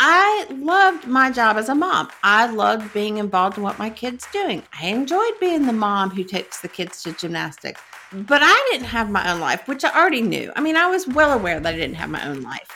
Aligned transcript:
I 0.00 0.46
loved 0.50 1.08
my 1.08 1.28
job 1.28 1.56
as 1.56 1.68
a 1.68 1.74
mom. 1.74 2.08
I 2.22 2.46
loved 2.46 2.94
being 2.94 3.18
involved 3.18 3.56
in 3.56 3.64
what 3.64 3.80
my 3.80 3.90
kids 3.90 4.28
doing. 4.32 4.62
I 4.80 4.86
enjoyed 4.86 5.32
being 5.40 5.66
the 5.66 5.72
mom 5.72 6.10
who 6.10 6.22
takes 6.22 6.60
the 6.60 6.68
kids 6.68 7.02
to 7.02 7.12
gymnastics. 7.14 7.80
But 8.12 8.40
I 8.44 8.68
didn't 8.70 8.86
have 8.86 9.10
my 9.10 9.28
own 9.32 9.40
life, 9.40 9.66
which 9.66 9.84
I 9.84 9.90
already 9.90 10.20
knew. 10.20 10.52
I 10.54 10.60
mean, 10.60 10.76
I 10.76 10.86
was 10.86 11.08
well 11.08 11.32
aware 11.32 11.58
that 11.58 11.74
I 11.74 11.76
didn't 11.76 11.96
have 11.96 12.10
my 12.10 12.24
own 12.28 12.42
life. 12.42 12.70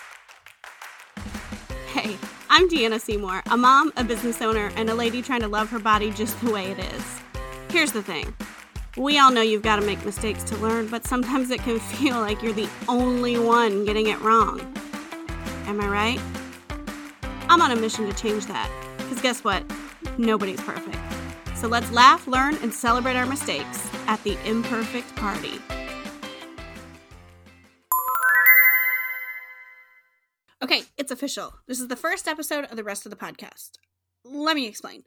Hey, 1.92 2.16
I'm 2.50 2.68
Deanna 2.68 3.00
Seymour, 3.00 3.44
a 3.52 3.56
mom, 3.56 3.92
a 3.96 4.02
business 4.02 4.42
owner, 4.42 4.72
and 4.74 4.90
a 4.90 4.94
lady 4.96 5.22
trying 5.22 5.42
to 5.42 5.48
love 5.48 5.70
her 5.70 5.78
body 5.78 6.10
just 6.10 6.40
the 6.40 6.50
way 6.50 6.72
it 6.72 6.80
is. 6.80 7.20
Here's 7.70 7.92
the 7.92 8.02
thing. 8.02 8.34
We 8.96 9.20
all 9.20 9.30
know 9.30 9.42
you've 9.42 9.62
got 9.62 9.76
to 9.76 9.86
make 9.86 10.04
mistakes 10.04 10.42
to 10.42 10.56
learn, 10.56 10.88
but 10.88 11.06
sometimes 11.06 11.52
it 11.52 11.60
can 11.60 11.78
feel 11.94 12.18
like 12.18 12.42
you're 12.42 12.52
the 12.52 12.68
only 12.88 13.38
one 13.38 13.84
getting 13.84 14.08
it 14.08 14.20
wrong. 14.22 14.60
Am 15.66 15.80
I 15.80 15.86
right? 15.86 16.41
I'm 17.52 17.60
on 17.60 17.70
a 17.70 17.76
mission 17.76 18.06
to 18.06 18.14
change 18.14 18.46
that. 18.46 18.70
Because 18.96 19.20
guess 19.20 19.44
what? 19.44 19.62
Nobody's 20.16 20.62
perfect. 20.62 20.96
So 21.54 21.68
let's 21.68 21.92
laugh, 21.92 22.26
learn, 22.26 22.56
and 22.62 22.72
celebrate 22.72 23.14
our 23.14 23.26
mistakes 23.26 23.90
at 24.06 24.24
the 24.24 24.38
Imperfect 24.46 25.14
Party. 25.16 25.60
Okay, 30.62 30.84
it's 30.96 31.10
official. 31.10 31.52
This 31.68 31.78
is 31.78 31.88
the 31.88 31.94
first 31.94 32.26
episode 32.26 32.64
of 32.64 32.76
the 32.78 32.84
rest 32.84 33.04
of 33.04 33.10
the 33.10 33.16
podcast. 33.16 33.72
Let 34.24 34.56
me 34.56 34.66
explain. 34.66 35.02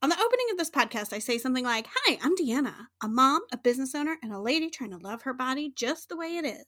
On 0.00 0.08
the 0.08 0.14
opening 0.14 0.46
of 0.52 0.58
this 0.58 0.70
podcast, 0.70 1.12
I 1.12 1.18
say 1.18 1.38
something 1.38 1.64
like, 1.64 1.88
Hi, 1.92 2.18
I'm 2.22 2.36
Deanna, 2.36 2.86
a 3.02 3.08
mom, 3.08 3.40
a 3.52 3.56
business 3.56 3.96
owner, 3.96 4.16
and 4.22 4.32
a 4.32 4.38
lady 4.38 4.70
trying 4.70 4.92
to 4.92 4.98
love 4.98 5.22
her 5.22 5.34
body 5.34 5.72
just 5.74 6.08
the 6.08 6.16
way 6.16 6.36
it 6.36 6.44
is. 6.44 6.66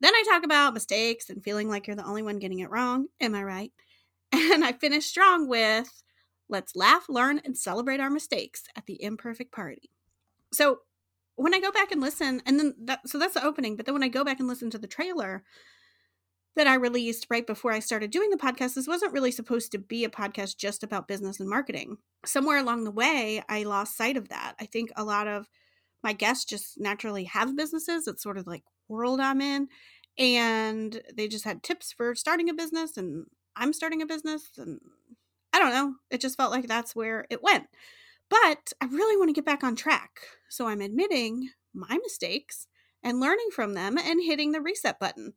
Then 0.00 0.14
I 0.14 0.24
talk 0.26 0.44
about 0.44 0.72
mistakes 0.72 1.28
and 1.28 1.44
feeling 1.44 1.68
like 1.68 1.86
you're 1.86 1.96
the 1.96 2.06
only 2.06 2.22
one 2.22 2.38
getting 2.38 2.60
it 2.60 2.70
wrong. 2.70 3.08
Am 3.20 3.34
I 3.34 3.42
right? 3.42 3.72
And 4.34 4.64
I 4.64 4.72
finish 4.72 5.06
strong 5.06 5.48
with, 5.48 6.02
Let's 6.48 6.76
laugh, 6.76 7.06
learn, 7.08 7.40
and 7.44 7.56
celebrate 7.56 8.00
our 8.00 8.10
mistakes 8.10 8.64
at 8.76 8.86
the 8.86 9.02
imperfect 9.02 9.50
party. 9.52 9.90
So 10.52 10.80
when 11.36 11.54
I 11.54 11.60
go 11.60 11.72
back 11.72 11.90
and 11.90 12.00
listen, 12.00 12.42
and 12.46 12.58
then 12.58 12.74
that, 12.84 13.08
so 13.08 13.18
that's 13.18 13.34
the 13.34 13.44
opening, 13.44 13.76
but 13.76 13.86
then 13.86 13.94
when 13.94 14.02
I 14.02 14.08
go 14.08 14.24
back 14.24 14.38
and 14.38 14.48
listen 14.48 14.70
to 14.70 14.78
the 14.78 14.86
trailer, 14.86 15.42
that 16.56 16.68
I 16.68 16.74
released 16.74 17.26
right 17.30 17.46
before 17.46 17.72
I 17.72 17.80
started 17.80 18.12
doing 18.12 18.30
the 18.30 18.36
podcast, 18.36 18.74
this 18.74 18.86
wasn't 18.86 19.12
really 19.12 19.32
supposed 19.32 19.72
to 19.72 19.78
be 19.78 20.04
a 20.04 20.08
podcast 20.08 20.56
just 20.56 20.84
about 20.84 21.08
business 21.08 21.40
and 21.40 21.48
marketing. 21.48 21.96
Somewhere 22.24 22.58
along 22.58 22.84
the 22.84 22.92
way, 22.92 23.42
I 23.48 23.64
lost 23.64 23.96
sight 23.96 24.16
of 24.16 24.28
that. 24.28 24.54
I 24.60 24.66
think 24.66 24.92
a 24.94 25.02
lot 25.02 25.26
of 25.26 25.48
my 26.04 26.12
guests 26.12 26.44
just 26.44 26.78
naturally 26.78 27.24
have 27.24 27.56
businesses. 27.56 28.06
It's 28.06 28.22
sort 28.22 28.38
of 28.38 28.46
like 28.46 28.62
world 28.86 29.18
I'm 29.18 29.40
in. 29.40 29.66
And 30.16 31.02
they 31.16 31.26
just 31.26 31.44
had 31.44 31.64
tips 31.64 31.92
for 31.92 32.14
starting 32.14 32.48
a 32.48 32.54
business, 32.54 32.96
and 32.96 33.26
I'm 33.56 33.72
starting 33.72 34.02
a 34.02 34.06
business. 34.06 34.50
And 34.56 34.80
I 35.52 35.58
don't 35.58 35.72
know. 35.72 35.94
It 36.10 36.20
just 36.20 36.36
felt 36.36 36.50
like 36.50 36.66
that's 36.66 36.94
where 36.94 37.26
it 37.30 37.42
went. 37.42 37.66
But 38.30 38.72
I 38.80 38.86
really 38.86 39.16
want 39.16 39.28
to 39.28 39.34
get 39.34 39.44
back 39.44 39.62
on 39.62 39.76
track. 39.76 40.20
So 40.48 40.66
I'm 40.66 40.80
admitting 40.80 41.50
my 41.72 41.98
mistakes 42.02 42.66
and 43.02 43.20
learning 43.20 43.48
from 43.52 43.74
them 43.74 43.98
and 43.98 44.22
hitting 44.22 44.52
the 44.52 44.60
reset 44.60 44.98
button. 44.98 45.34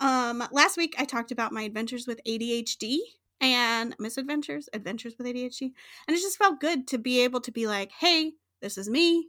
Um, 0.00 0.42
last 0.50 0.76
week 0.76 0.94
I 0.98 1.04
talked 1.04 1.30
about 1.30 1.52
my 1.52 1.62
adventures 1.62 2.06
with 2.06 2.20
ADHD 2.26 2.98
and 3.40 3.94
misadventures, 3.98 4.68
adventures 4.72 5.14
with 5.16 5.26
ADHD. 5.26 5.72
And 6.06 6.16
it 6.16 6.20
just 6.20 6.38
felt 6.38 6.60
good 6.60 6.86
to 6.88 6.98
be 6.98 7.20
able 7.20 7.40
to 7.42 7.52
be 7.52 7.66
like, 7.66 7.92
hey, 7.92 8.32
this 8.60 8.76
is 8.76 8.88
me. 8.88 9.28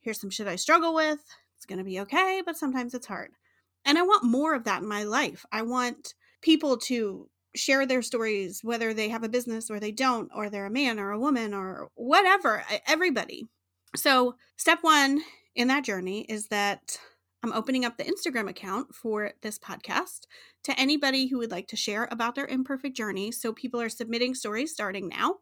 Here's 0.00 0.20
some 0.20 0.30
shit 0.30 0.46
I 0.46 0.56
struggle 0.56 0.94
with. 0.94 1.20
It's 1.56 1.66
going 1.66 1.78
to 1.78 1.84
be 1.84 2.00
okay, 2.00 2.42
but 2.44 2.56
sometimes 2.56 2.94
it's 2.94 3.06
hard. 3.06 3.32
And 3.84 3.98
I 3.98 4.02
want 4.02 4.24
more 4.24 4.54
of 4.54 4.64
that 4.64 4.82
in 4.82 4.88
my 4.88 5.04
life. 5.04 5.44
I 5.52 5.62
want 5.62 6.14
people 6.40 6.76
to 6.78 7.28
share 7.58 7.86
their 7.86 8.02
stories, 8.02 8.60
whether 8.62 8.94
they 8.94 9.08
have 9.08 9.24
a 9.24 9.28
business 9.28 9.70
or 9.70 9.80
they 9.80 9.92
don't, 9.92 10.30
or 10.34 10.48
they're 10.48 10.66
a 10.66 10.70
man 10.70 10.98
or 10.98 11.10
a 11.10 11.18
woman 11.18 11.52
or 11.52 11.88
whatever, 11.94 12.64
everybody. 12.86 13.48
So, 13.96 14.36
step 14.56 14.78
one 14.82 15.20
in 15.54 15.68
that 15.68 15.84
journey 15.84 16.22
is 16.28 16.48
that 16.48 16.98
I'm 17.42 17.52
opening 17.52 17.84
up 17.84 17.96
the 17.96 18.04
Instagram 18.04 18.48
account 18.48 18.94
for 18.94 19.32
this 19.42 19.58
podcast 19.58 20.22
to 20.64 20.78
anybody 20.78 21.28
who 21.28 21.38
would 21.38 21.52
like 21.52 21.68
to 21.68 21.76
share 21.76 22.08
about 22.10 22.34
their 22.34 22.46
imperfect 22.46 22.96
journey. 22.96 23.30
So 23.30 23.52
people 23.52 23.80
are 23.80 23.88
submitting 23.88 24.34
stories 24.34 24.72
starting 24.72 25.08
now. 25.08 25.36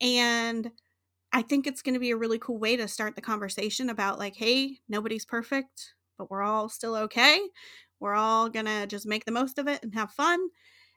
And 0.00 0.70
I 1.32 1.42
think 1.42 1.66
it's 1.66 1.82
going 1.82 1.94
to 1.94 2.00
be 2.00 2.10
a 2.10 2.16
really 2.16 2.38
cool 2.38 2.58
way 2.58 2.76
to 2.76 2.88
start 2.88 3.16
the 3.16 3.20
conversation 3.20 3.90
about, 3.90 4.18
like, 4.18 4.36
hey, 4.36 4.78
nobody's 4.88 5.24
perfect, 5.24 5.94
but 6.18 6.30
we're 6.30 6.42
all 6.42 6.68
still 6.68 6.94
okay. 6.96 7.40
We're 7.98 8.14
all 8.14 8.48
going 8.48 8.66
to 8.66 8.86
just 8.86 9.06
make 9.06 9.24
the 9.24 9.32
most 9.32 9.58
of 9.58 9.68
it 9.68 9.82
and 9.82 9.94
have 9.94 10.12
fun. 10.12 10.38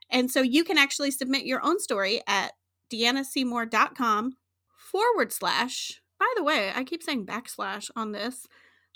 And 0.10 0.30
so 0.30 0.42
you 0.42 0.64
can 0.64 0.78
actually 0.78 1.12
submit 1.12 1.46
your 1.46 1.64
own 1.64 1.80
story 1.80 2.22
at 2.28 2.54
deannaseymour.com 2.92 4.38
forward 4.78 5.32
slash. 5.32 6.02
By 6.20 6.32
the 6.36 6.44
way, 6.44 6.72
I 6.74 6.84
keep 6.84 7.04
saying 7.04 7.26
backslash 7.26 7.90
on 7.96 8.12
this 8.12 8.48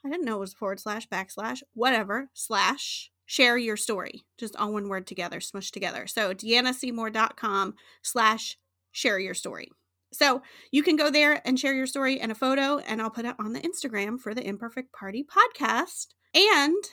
I 0.05 0.09
didn't 0.09 0.25
know 0.25 0.37
it 0.37 0.41
was 0.41 0.53
forward 0.53 0.79
slash 0.79 1.07
backslash 1.07 1.63
whatever 1.73 2.29
slash 2.33 3.11
share 3.25 3.57
your 3.57 3.77
story. 3.77 4.25
Just 4.37 4.55
all 4.55 4.73
one 4.73 4.87
word 4.87 5.07
together, 5.07 5.39
smushed 5.39 5.71
together. 5.71 6.07
So 6.07 6.33
deannaseymour.com 6.33 7.75
slash 8.01 8.57
share 8.91 9.19
your 9.19 9.33
story. 9.33 9.69
So 10.13 10.41
you 10.71 10.83
can 10.83 10.95
go 10.95 11.11
there 11.11 11.41
and 11.45 11.59
share 11.59 11.73
your 11.73 11.87
story 11.87 12.19
and 12.19 12.31
a 12.31 12.35
photo, 12.35 12.77
and 12.77 13.01
I'll 13.01 13.09
put 13.09 13.25
it 13.25 13.35
on 13.37 13.51
the 13.51 13.59
Instagram 13.59 14.19
for 14.19 14.33
the 14.33 14.47
Imperfect 14.47 14.93
Party 14.93 15.25
podcast. 15.25 16.07
And 16.33 16.83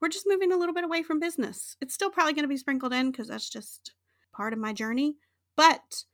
we're 0.00 0.08
just 0.08 0.26
moving 0.26 0.52
a 0.52 0.56
little 0.56 0.74
bit 0.74 0.84
away 0.84 1.02
from 1.02 1.20
business. 1.20 1.76
It's 1.80 1.94
still 1.94 2.10
probably 2.10 2.32
going 2.32 2.44
to 2.44 2.48
be 2.48 2.56
sprinkled 2.56 2.92
in 2.92 3.10
because 3.10 3.28
that's 3.28 3.48
just 3.48 3.92
part 4.34 4.52
of 4.52 4.58
my 4.58 4.72
journey. 4.72 5.16
But 5.56 6.04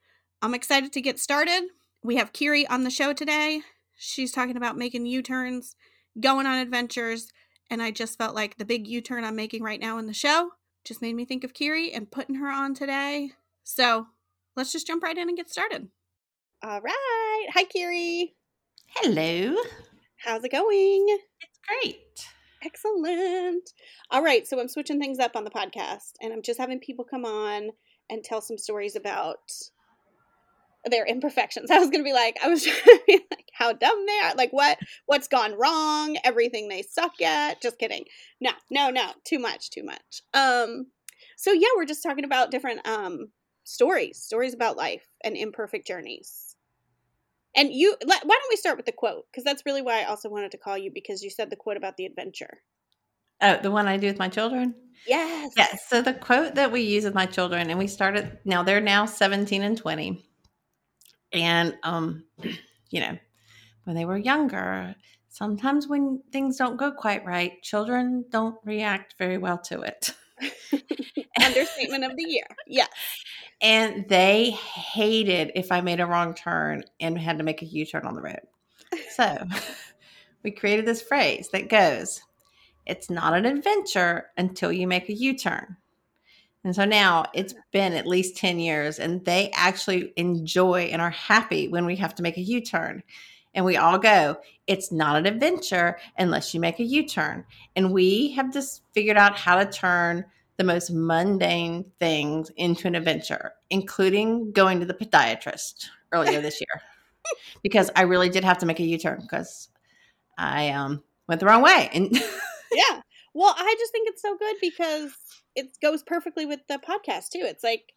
I'm 0.40 0.54
excited 0.54 0.92
to 0.92 1.00
get 1.00 1.18
started. 1.18 1.62
We 2.02 2.16
have 2.16 2.32
Kiri 2.32 2.66
on 2.66 2.84
the 2.84 2.90
show 2.90 3.12
today. 3.12 3.62
She's 3.96 4.32
talking 4.32 4.56
about 4.56 4.76
making 4.76 5.06
U 5.06 5.22
turns 5.22 5.76
going 6.20 6.46
on 6.46 6.58
adventures. 6.58 7.32
And 7.70 7.82
I 7.82 7.90
just 7.90 8.18
felt 8.18 8.34
like 8.34 8.58
the 8.58 8.64
big 8.64 8.86
U 8.86 9.00
turn 9.00 9.24
I'm 9.24 9.36
making 9.36 9.62
right 9.62 9.80
now 9.80 9.98
in 9.98 10.06
the 10.06 10.12
show 10.12 10.50
just 10.84 11.00
made 11.00 11.14
me 11.14 11.24
think 11.24 11.44
of 11.44 11.54
Kiri 11.54 11.92
and 11.92 12.10
putting 12.10 12.36
her 12.36 12.48
on 12.48 12.74
today. 12.74 13.32
So 13.64 14.08
let's 14.56 14.72
just 14.72 14.86
jump 14.86 15.02
right 15.02 15.16
in 15.16 15.28
and 15.28 15.36
get 15.36 15.50
started. 15.50 15.88
All 16.62 16.80
right. 16.80 17.46
Hi, 17.54 17.64
Kiri. 17.64 18.34
Hello. 18.88 19.56
How's 20.18 20.44
it 20.44 20.52
going? 20.52 21.06
It's 21.40 21.58
great. 21.66 22.31
Excellent. 22.64 23.70
All 24.10 24.22
right. 24.22 24.46
So 24.46 24.60
I'm 24.60 24.68
switching 24.68 25.00
things 25.00 25.18
up 25.18 25.36
on 25.36 25.44
the 25.44 25.50
podcast 25.50 26.12
and 26.20 26.32
I'm 26.32 26.42
just 26.42 26.60
having 26.60 26.78
people 26.78 27.04
come 27.04 27.24
on 27.24 27.70
and 28.10 28.22
tell 28.22 28.40
some 28.40 28.58
stories 28.58 28.94
about 28.96 29.38
their 30.84 31.06
imperfections. 31.06 31.70
I 31.72 31.78
was 31.78 31.90
gonna 31.90 32.04
be 32.04 32.12
like, 32.12 32.38
I 32.42 32.48
was 32.48 32.62
to 32.64 32.70
like 33.08 33.50
how 33.52 33.72
dumb 33.72 34.06
they 34.06 34.18
are, 34.24 34.34
like 34.34 34.52
what 34.52 34.78
what's 35.06 35.28
gone 35.28 35.54
wrong, 35.58 36.16
everything 36.24 36.68
they 36.68 36.82
suck 36.82 37.20
at. 37.20 37.60
Just 37.60 37.78
kidding. 37.78 38.04
No, 38.40 38.52
no, 38.70 38.90
no, 38.90 39.12
too 39.24 39.38
much, 39.38 39.70
too 39.70 39.84
much. 39.84 40.22
Um, 40.34 40.86
so 41.36 41.52
yeah, 41.52 41.68
we're 41.76 41.84
just 41.86 42.02
talking 42.02 42.24
about 42.24 42.50
different 42.50 42.86
um 42.86 43.28
stories, 43.64 44.18
stories 44.18 44.54
about 44.54 44.76
life 44.76 45.06
and 45.24 45.36
imperfect 45.36 45.86
journeys. 45.86 46.51
And 47.54 47.72
you, 47.72 47.94
why 48.04 48.18
don't 48.18 48.50
we 48.50 48.56
start 48.56 48.76
with 48.76 48.86
the 48.86 48.92
quote? 48.92 49.26
Because 49.30 49.44
that's 49.44 49.64
really 49.66 49.82
why 49.82 50.00
I 50.00 50.04
also 50.04 50.30
wanted 50.30 50.52
to 50.52 50.58
call 50.58 50.78
you 50.78 50.90
because 50.92 51.22
you 51.22 51.30
said 51.30 51.50
the 51.50 51.56
quote 51.56 51.76
about 51.76 51.96
the 51.96 52.06
adventure. 52.06 52.62
Oh, 53.42 53.58
the 53.60 53.70
one 53.70 53.86
I 53.86 53.96
do 53.98 54.06
with 54.06 54.18
my 54.18 54.28
children? 54.28 54.74
Yes. 55.06 55.52
Yes. 55.56 55.88
So 55.88 56.00
the 56.00 56.14
quote 56.14 56.54
that 56.54 56.72
we 56.72 56.80
use 56.80 57.04
with 57.04 57.14
my 57.14 57.26
children, 57.26 57.70
and 57.70 57.78
we 57.78 57.88
started 57.88 58.38
now, 58.44 58.62
they're 58.62 58.80
now 58.80 59.04
17 59.04 59.62
and 59.62 59.76
20. 59.76 60.24
And, 61.32 61.76
um, 61.82 62.24
you 62.90 63.00
know, 63.00 63.18
when 63.84 63.96
they 63.96 64.04
were 64.04 64.16
younger, 64.16 64.94
sometimes 65.28 65.88
when 65.88 66.22
things 66.30 66.56
don't 66.56 66.76
go 66.76 66.92
quite 66.92 67.24
right, 67.24 67.60
children 67.62 68.24
don't 68.30 68.56
react 68.64 69.16
very 69.18 69.38
well 69.38 69.58
to 69.58 69.82
it. 69.82 70.14
Understatement 71.44 72.04
of 72.04 72.16
the 72.16 72.24
year. 72.24 72.46
Yeah. 72.66 72.86
And 73.60 74.08
they 74.08 74.50
hated 74.50 75.52
if 75.54 75.70
I 75.70 75.80
made 75.80 76.00
a 76.00 76.06
wrong 76.06 76.34
turn 76.34 76.84
and 77.00 77.18
had 77.18 77.38
to 77.38 77.44
make 77.44 77.62
a 77.62 77.66
U 77.66 77.86
turn 77.86 78.06
on 78.06 78.14
the 78.14 78.22
road. 78.22 78.40
So 79.10 79.38
we 80.42 80.50
created 80.50 80.86
this 80.86 81.02
phrase 81.02 81.48
that 81.52 81.68
goes, 81.68 82.22
It's 82.86 83.08
not 83.08 83.34
an 83.34 83.46
adventure 83.46 84.26
until 84.36 84.72
you 84.72 84.86
make 84.86 85.08
a 85.08 85.14
U 85.14 85.36
turn. 85.36 85.76
And 86.64 86.74
so 86.74 86.84
now 86.84 87.24
it's 87.34 87.54
been 87.72 87.92
at 87.92 88.06
least 88.06 88.36
10 88.36 88.60
years, 88.60 88.98
and 88.98 89.24
they 89.24 89.50
actually 89.54 90.12
enjoy 90.16 90.90
and 90.92 91.02
are 91.02 91.10
happy 91.10 91.68
when 91.68 91.86
we 91.86 91.96
have 91.96 92.14
to 92.16 92.22
make 92.22 92.36
a 92.36 92.42
U 92.42 92.60
turn. 92.60 93.02
And 93.54 93.64
we 93.64 93.76
all 93.76 93.98
go, 93.98 94.38
it's 94.66 94.92
not 94.92 95.16
an 95.16 95.26
adventure 95.26 95.98
unless 96.16 96.54
you 96.54 96.60
make 96.60 96.78
a 96.78 96.84
U 96.84 97.06
turn. 97.06 97.44
And 97.76 97.92
we 97.92 98.30
have 98.32 98.52
just 98.52 98.82
figured 98.94 99.16
out 99.16 99.36
how 99.36 99.56
to 99.56 99.70
turn 99.70 100.24
the 100.62 100.72
most 100.72 100.92
mundane 100.92 101.84
things 101.98 102.50
into 102.56 102.86
an 102.86 102.94
adventure, 102.94 103.52
including 103.68 104.52
going 104.52 104.78
to 104.78 104.86
the 104.86 104.94
podiatrist 104.94 105.88
earlier 106.12 106.40
this 106.40 106.60
year. 106.60 106.82
because 107.64 107.90
I 107.96 108.02
really 108.02 108.28
did 108.28 108.44
have 108.44 108.58
to 108.58 108.66
make 108.66 108.78
a 108.78 108.84
U 108.84 108.96
turn 108.96 109.20
because 109.22 109.68
I 110.38 110.68
um, 110.70 111.02
went 111.28 111.40
the 111.40 111.46
wrong 111.46 111.62
way. 111.62 111.90
And 111.92 112.12
yeah. 112.72 113.00
Well, 113.34 113.52
I 113.56 113.74
just 113.76 113.90
think 113.90 114.08
it's 114.08 114.22
so 114.22 114.36
good 114.36 114.56
because 114.60 115.10
it 115.56 115.76
goes 115.82 116.04
perfectly 116.04 116.46
with 116.46 116.60
the 116.68 116.78
podcast 116.78 117.30
too. 117.30 117.42
It's 117.42 117.64
like 117.64 117.92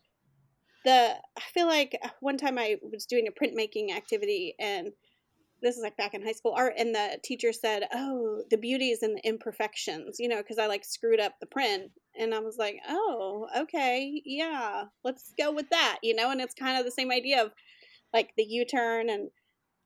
the 0.85 1.13
I 1.37 1.41
feel 1.53 1.67
like 1.67 1.99
one 2.19 2.37
time 2.37 2.57
I 2.57 2.77
was 2.81 3.05
doing 3.05 3.27
a 3.27 3.31
printmaking 3.31 3.95
activity 3.95 4.55
and 4.59 4.91
this 5.65 5.77
is 5.77 5.83
like 5.83 5.97
back 5.97 6.13
in 6.13 6.23
high 6.23 6.31
school 6.31 6.53
art 6.55 6.73
and 6.77 6.93
the 6.93 7.17
teacher 7.23 7.51
said 7.51 7.83
oh 7.91 8.43
the 8.51 8.57
beauties 8.57 9.01
and 9.01 9.17
the 9.17 9.27
imperfections 9.27 10.17
you 10.19 10.29
know 10.29 10.37
because 10.37 10.59
i 10.59 10.67
like 10.67 10.85
screwed 10.85 11.19
up 11.19 11.33
the 11.39 11.47
print 11.47 11.91
and 12.17 12.35
i 12.35 12.39
was 12.39 12.57
like 12.57 12.77
oh 12.87 13.47
okay 13.57 14.21
yeah 14.25 14.83
let's 15.03 15.33
go 15.37 15.51
with 15.51 15.67
that 15.71 15.97
you 16.03 16.15
know 16.15 16.29
and 16.29 16.39
it's 16.39 16.53
kind 16.53 16.77
of 16.77 16.85
the 16.85 16.91
same 16.91 17.11
idea 17.11 17.43
of 17.43 17.51
like 18.13 18.29
the 18.37 18.43
u-turn 18.43 19.09
and 19.09 19.29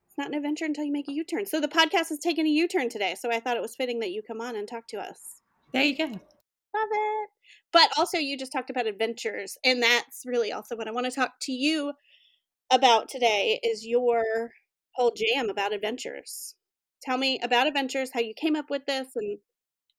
it's 0.08 0.18
not 0.18 0.28
an 0.28 0.34
adventure 0.34 0.66
until 0.66 0.84
you 0.84 0.92
make 0.92 1.08
a 1.08 1.14
u-turn. 1.14 1.46
So 1.46 1.62
the 1.62 1.68
podcast 1.68 2.10
has 2.10 2.20
taken 2.20 2.46
a 2.46 2.50
u-turn 2.50 2.90
today 2.90 3.16
so 3.18 3.32
i 3.32 3.40
thought 3.40 3.58
it 3.58 3.62
was 3.62 3.76
fitting 3.76 4.00
that 4.00 4.12
you 4.12 4.22
come 4.22 4.42
on 4.42 4.56
and 4.56 4.68
talk 4.68 4.88
to 4.90 4.98
us. 4.98 5.42
There 5.72 5.84
you 5.84 5.98
go. 5.98 6.06
Love 6.06 6.90
it. 6.92 7.30
But 7.72 7.90
also 7.98 8.18
you 8.18 8.38
just 8.38 8.52
talked 8.52 8.70
about 8.70 8.86
adventures 8.86 9.58
and 9.64 9.82
that's 9.82 10.24
really 10.26 10.52
also 10.52 10.76
what 10.76 10.88
i 10.88 10.92
want 10.92 11.06
to 11.06 11.12
talk 11.12 11.40
to 11.44 11.54
you 11.54 11.94
about 12.72 13.08
today 13.08 13.60
is 13.64 13.86
your 13.86 14.52
whole 14.92 15.12
jam 15.12 15.50
about 15.50 15.74
adventures. 15.74 16.56
Tell 17.02 17.18
me 17.18 17.40
about 17.42 17.68
adventures, 17.68 18.10
how 18.14 18.20
you 18.20 18.34
came 18.34 18.56
up 18.56 18.70
with 18.70 18.86
this, 18.86 19.08
and 19.16 19.38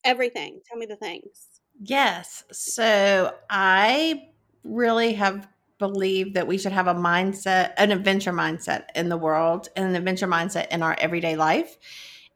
everything. 0.05 0.61
Tell 0.69 0.79
me 0.79 0.87
the 0.87 0.97
things. 0.97 1.61
Yes. 1.83 2.45
So 2.53 3.35
I 3.49 4.29
really 4.65 5.15
have 5.15 5.49
believed 5.79 6.35
that 6.35 6.47
we 6.47 6.59
should 6.59 6.73
have 6.73 6.89
a 6.89 6.95
mindset, 6.95 7.73
an 7.79 7.91
adventure 7.91 8.33
mindset 8.33 8.85
in 8.95 9.09
the 9.09 9.17
world, 9.17 9.69
and 9.77 9.89
an 9.89 9.97
adventure 9.97 10.29
mindset 10.29 10.69
in 10.69 10.83
our 10.83 10.95
everyday 10.99 11.37
life. 11.37 11.79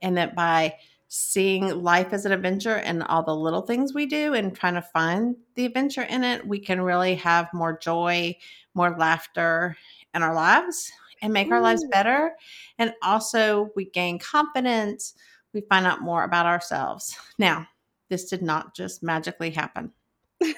And 0.00 0.16
that 0.16 0.34
by 0.34 0.76
seeing 1.08 1.82
life 1.82 2.12
as 2.12 2.24
an 2.24 2.32
adventure 2.32 2.76
and 2.76 3.02
all 3.04 3.22
the 3.22 3.36
little 3.36 3.62
things 3.62 3.94
we 3.94 4.06
do 4.06 4.34
and 4.34 4.56
trying 4.56 4.74
to 4.74 4.82
find 4.82 5.36
the 5.54 5.66
adventure 5.66 6.02
in 6.02 6.24
it, 6.24 6.46
we 6.46 6.58
can 6.58 6.80
really 6.80 7.14
have 7.14 7.52
more 7.52 7.78
joy, 7.78 8.36
more 8.74 8.96
laughter 8.98 9.76
in 10.14 10.22
our 10.22 10.34
lives 10.34 10.90
and 11.24 11.32
make 11.32 11.50
our 11.50 11.60
lives 11.60 11.84
better. 11.90 12.34
And 12.78 12.92
also, 13.02 13.70
we 13.74 13.86
gain 13.86 14.18
confidence. 14.18 15.14
We 15.54 15.62
find 15.62 15.86
out 15.86 16.02
more 16.02 16.22
about 16.22 16.44
ourselves. 16.44 17.16
Now, 17.38 17.66
this 18.10 18.28
did 18.28 18.42
not 18.42 18.76
just 18.76 19.02
magically 19.02 19.50
happen. 19.50 19.92
well, 20.40 20.52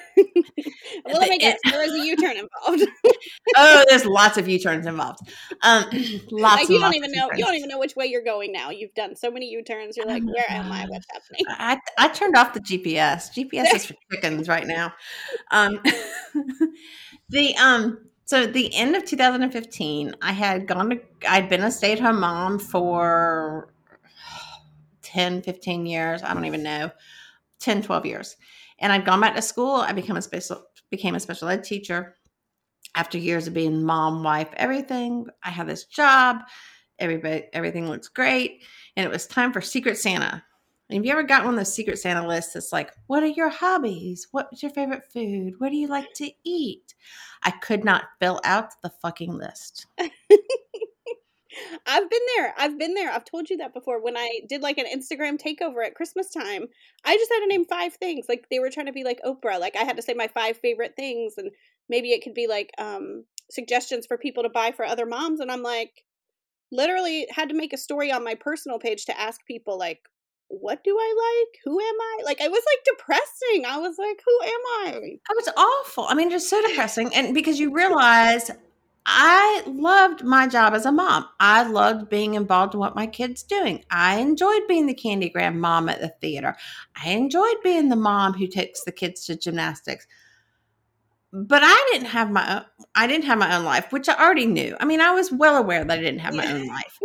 let 1.05 1.29
me 1.29 1.37
guess. 1.37 1.57
There 1.63 1.79
was 1.79 1.93
a 1.93 2.05
U-turn 2.05 2.35
involved. 2.35 2.91
oh, 3.55 3.85
there's 3.87 4.05
lots 4.05 4.37
of 4.37 4.49
U-turns 4.49 4.85
involved. 4.85 5.19
Um, 5.61 5.85
lots. 6.31 6.63
Like 6.63 6.69
you 6.69 6.79
don't 6.79 6.95
even 6.95 7.11
know. 7.13 7.29
You 7.33 7.45
don't 7.45 7.55
even 7.55 7.69
know 7.69 7.79
which 7.79 7.95
way 7.95 8.07
you're 8.07 8.23
going 8.23 8.51
now. 8.51 8.69
You've 8.69 8.93
done 8.93 9.15
so 9.15 9.31
many 9.31 9.45
U-turns. 9.45 9.95
You're 9.95 10.05
like, 10.05 10.23
where 10.23 10.49
am 10.49 10.69
I? 10.69 10.85
What's 10.87 11.05
happening? 11.09 11.45
I 11.47 11.79
I 11.97 12.09
turned 12.09 12.35
off 12.35 12.53
the 12.53 12.59
GPS. 12.59 13.31
GPS 13.33 13.73
is 13.73 13.85
for 13.85 13.95
chickens 14.11 14.49
right 14.49 14.67
now. 14.67 14.93
Um, 15.51 15.79
the 17.29 17.55
um 17.55 18.06
so 18.27 18.43
at 18.43 18.51
the 18.51 18.75
end 18.75 18.93
of 18.93 19.05
2015, 19.05 20.13
I 20.21 20.33
had 20.33 20.67
gone 20.67 20.89
to, 20.89 20.99
I'd 21.29 21.47
been 21.47 21.63
a 21.63 21.71
stay 21.71 21.93
at 21.93 21.99
home 22.01 22.19
mom 22.19 22.59
for 22.59 23.73
10, 25.01 25.41
15 25.41 25.85
years. 25.85 26.21
I 26.21 26.33
don't 26.33 26.43
even 26.43 26.61
know, 26.61 26.91
10, 27.61 27.83
12 27.83 28.05
years. 28.05 28.35
And 28.79 28.91
I'd 28.91 29.05
gone 29.05 29.21
back 29.21 29.33
to 29.35 29.41
school. 29.41 29.75
I 29.75 29.93
became 29.93 30.17
a 30.17 30.21
special, 30.21 30.61
became 30.91 31.15
a 31.15 31.21
special 31.21 31.47
ed 31.47 31.63
teacher 31.63 32.17
after 32.95 33.17
years 33.17 33.47
of 33.47 33.53
being 33.53 33.81
mom, 33.81 34.21
wife, 34.23 34.49
everything. 34.57 35.27
I 35.41 35.49
had 35.49 35.67
this 35.67 35.85
job. 35.85 36.41
Everybody, 36.99 37.45
everything 37.53 37.87
looks 37.87 38.09
great. 38.09 38.61
And 38.97 39.05
it 39.05 39.09
was 39.09 39.25
time 39.25 39.53
for 39.53 39.61
Secret 39.61 39.97
Santa. 39.97 40.43
Have 40.91 41.05
you 41.05 41.11
ever 41.11 41.23
got 41.23 41.43
one 41.43 41.55
of 41.55 41.59
those 41.59 41.73
Secret 41.73 41.99
Santa 41.99 42.25
lists 42.25 42.53
that's 42.53 42.71
like, 42.71 42.93
what 43.07 43.21
are 43.21 43.27
your 43.27 43.49
hobbies? 43.49 44.27
What's 44.31 44.63
your 44.63 44.71
favorite 44.71 45.03
food? 45.11 45.55
What 45.57 45.71
do 45.71 45.77
you 45.77 45.87
like 45.87 46.13
to 46.15 46.31
eat? 46.45 46.95
I 47.43 47.51
could 47.51 47.83
not 47.83 48.05
fill 48.21 48.39
out 48.45 48.69
the 48.81 48.89
fucking 48.89 49.33
list. 49.33 49.87
I've 51.87 52.09
been 52.09 52.21
there. 52.35 52.53
I've 52.57 52.77
been 52.77 52.93
there. 52.93 53.11
I've 53.11 53.25
told 53.25 53.49
you 53.49 53.57
that 53.57 53.73
before. 53.73 54.01
When 54.01 54.15
I 54.15 54.41
did 54.47 54.61
like 54.61 54.77
an 54.77 54.85
Instagram 54.85 55.41
takeover 55.41 55.85
at 55.85 55.95
Christmas 55.95 56.29
time, 56.29 56.67
I 57.03 57.17
just 57.17 57.31
had 57.31 57.39
to 57.39 57.47
name 57.47 57.65
five 57.65 57.95
things. 57.95 58.27
Like 58.29 58.47
they 58.49 58.59
were 58.59 58.69
trying 58.69 58.85
to 58.85 58.93
be 58.93 59.03
like 59.03 59.21
Oprah. 59.25 59.59
Like 59.59 59.75
I 59.75 59.83
had 59.83 59.97
to 59.97 60.01
say 60.01 60.13
my 60.13 60.27
five 60.27 60.57
favorite 60.57 60.95
things, 60.95 61.33
and 61.37 61.51
maybe 61.89 62.11
it 62.11 62.23
could 62.23 62.33
be 62.33 62.47
like 62.47 62.71
um, 62.77 63.25
suggestions 63.49 64.05
for 64.05 64.17
people 64.17 64.43
to 64.43 64.49
buy 64.49 64.71
for 64.71 64.85
other 64.85 65.05
moms. 65.05 65.39
And 65.39 65.51
I'm 65.51 65.63
like, 65.63 66.03
literally 66.71 67.27
had 67.31 67.49
to 67.49 67.55
make 67.55 67.73
a 67.73 67.77
story 67.77 68.11
on 68.11 68.23
my 68.23 68.35
personal 68.35 68.79
page 68.79 69.05
to 69.05 69.19
ask 69.19 69.45
people 69.45 69.77
like 69.77 70.01
what 70.49 70.83
do 70.83 70.97
I 70.97 71.45
like? 71.45 71.59
Who 71.65 71.79
am 71.79 71.95
I? 72.01 72.21
Like 72.25 72.41
I 72.41 72.47
was 72.47 72.63
like 72.65 72.97
depressing. 72.97 73.65
I 73.65 73.77
was 73.77 73.97
like, 73.97 74.21
who 74.25 74.45
am 74.45 74.61
I? 74.85 74.93
Oh, 74.95 75.17
that 75.27 75.35
was 75.35 75.49
awful. 75.57 76.05
I 76.07 76.13
mean, 76.13 76.29
just 76.29 76.49
so 76.49 76.61
depressing. 76.67 77.13
And 77.13 77.33
because 77.33 77.59
you 77.59 77.73
realize 77.73 78.51
I 79.09 79.63
loved 79.65 80.25
my 80.25 80.47
job 80.47 80.73
as 80.73 80.85
a 80.85 80.91
mom. 80.91 81.25
I 81.39 81.63
loved 81.63 82.09
being 82.09 82.33
involved 82.33 82.73
in 82.73 82.81
what 82.81 82.95
my 82.95 83.07
kids 83.07 83.41
doing. 83.41 83.85
I 83.89 84.17
enjoyed 84.19 84.67
being 84.67 84.85
the 84.85 84.93
candygram 84.93 85.55
mom 85.55 85.87
at 85.87 86.01
the 86.01 86.09
theater. 86.09 86.57
I 87.01 87.11
enjoyed 87.11 87.55
being 87.63 87.87
the 87.87 87.95
mom 87.95 88.33
who 88.33 88.47
takes 88.47 88.83
the 88.83 88.91
kids 88.91 89.25
to 89.25 89.37
gymnastics. 89.37 90.07
But 91.31 91.61
I 91.63 91.89
didn't 91.91 92.07
have 92.07 92.31
my 92.31 92.57
own, 92.57 92.65
I 92.95 93.07
didn't 93.07 93.25
have 93.25 93.37
my 93.37 93.55
own 93.55 93.63
life, 93.63 93.93
which 93.93 94.09
I 94.09 94.21
already 94.21 94.45
knew. 94.45 94.75
I 94.79 94.85
mean, 94.85 94.99
I 94.99 95.11
was 95.11 95.31
well 95.31 95.55
aware 95.55 95.85
that 95.85 95.99
I 95.99 96.01
didn't 96.01 96.19
have 96.19 96.33
my 96.33 96.51
own 96.51 96.67
life. 96.67 96.99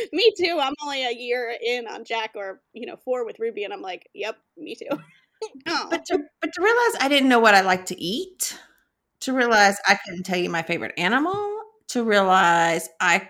me 0.12 0.32
too. 0.38 0.58
I'm 0.60 0.74
only 0.82 1.04
a 1.04 1.12
year 1.12 1.54
in 1.64 1.86
on 1.86 2.04
Jack 2.04 2.32
or, 2.34 2.60
you 2.72 2.86
know, 2.86 2.96
four 2.96 3.24
with 3.24 3.38
Ruby. 3.38 3.64
And 3.64 3.72
I'm 3.72 3.82
like, 3.82 4.08
yep, 4.14 4.36
me 4.56 4.74
too. 4.74 4.88
oh. 5.68 5.86
But 5.90 6.04
to, 6.06 6.18
but 6.40 6.52
to 6.52 6.62
realize 6.62 6.96
I 7.00 7.08
didn't 7.08 7.28
know 7.28 7.40
what 7.40 7.54
I 7.54 7.60
like 7.60 7.86
to 7.86 8.00
eat, 8.00 8.58
to 9.20 9.32
realize 9.32 9.76
I 9.86 9.98
couldn't 10.04 10.24
tell 10.24 10.38
you 10.38 10.50
my 10.50 10.62
favorite 10.62 10.94
animal, 10.96 11.60
to 11.88 12.04
realize 12.04 12.88
I 13.00 13.28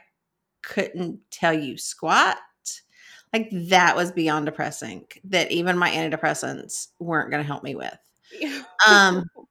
couldn't 0.62 1.20
tell 1.30 1.52
you 1.52 1.78
squat, 1.78 2.38
like 3.32 3.48
that 3.52 3.96
was 3.96 4.12
beyond 4.12 4.46
depressing 4.46 5.06
that 5.24 5.50
even 5.50 5.78
my 5.78 5.90
antidepressants 5.90 6.88
weren't 6.98 7.30
going 7.30 7.42
to 7.42 7.46
help 7.46 7.62
me 7.62 7.74
with. 7.74 7.98
Um, 8.86 9.24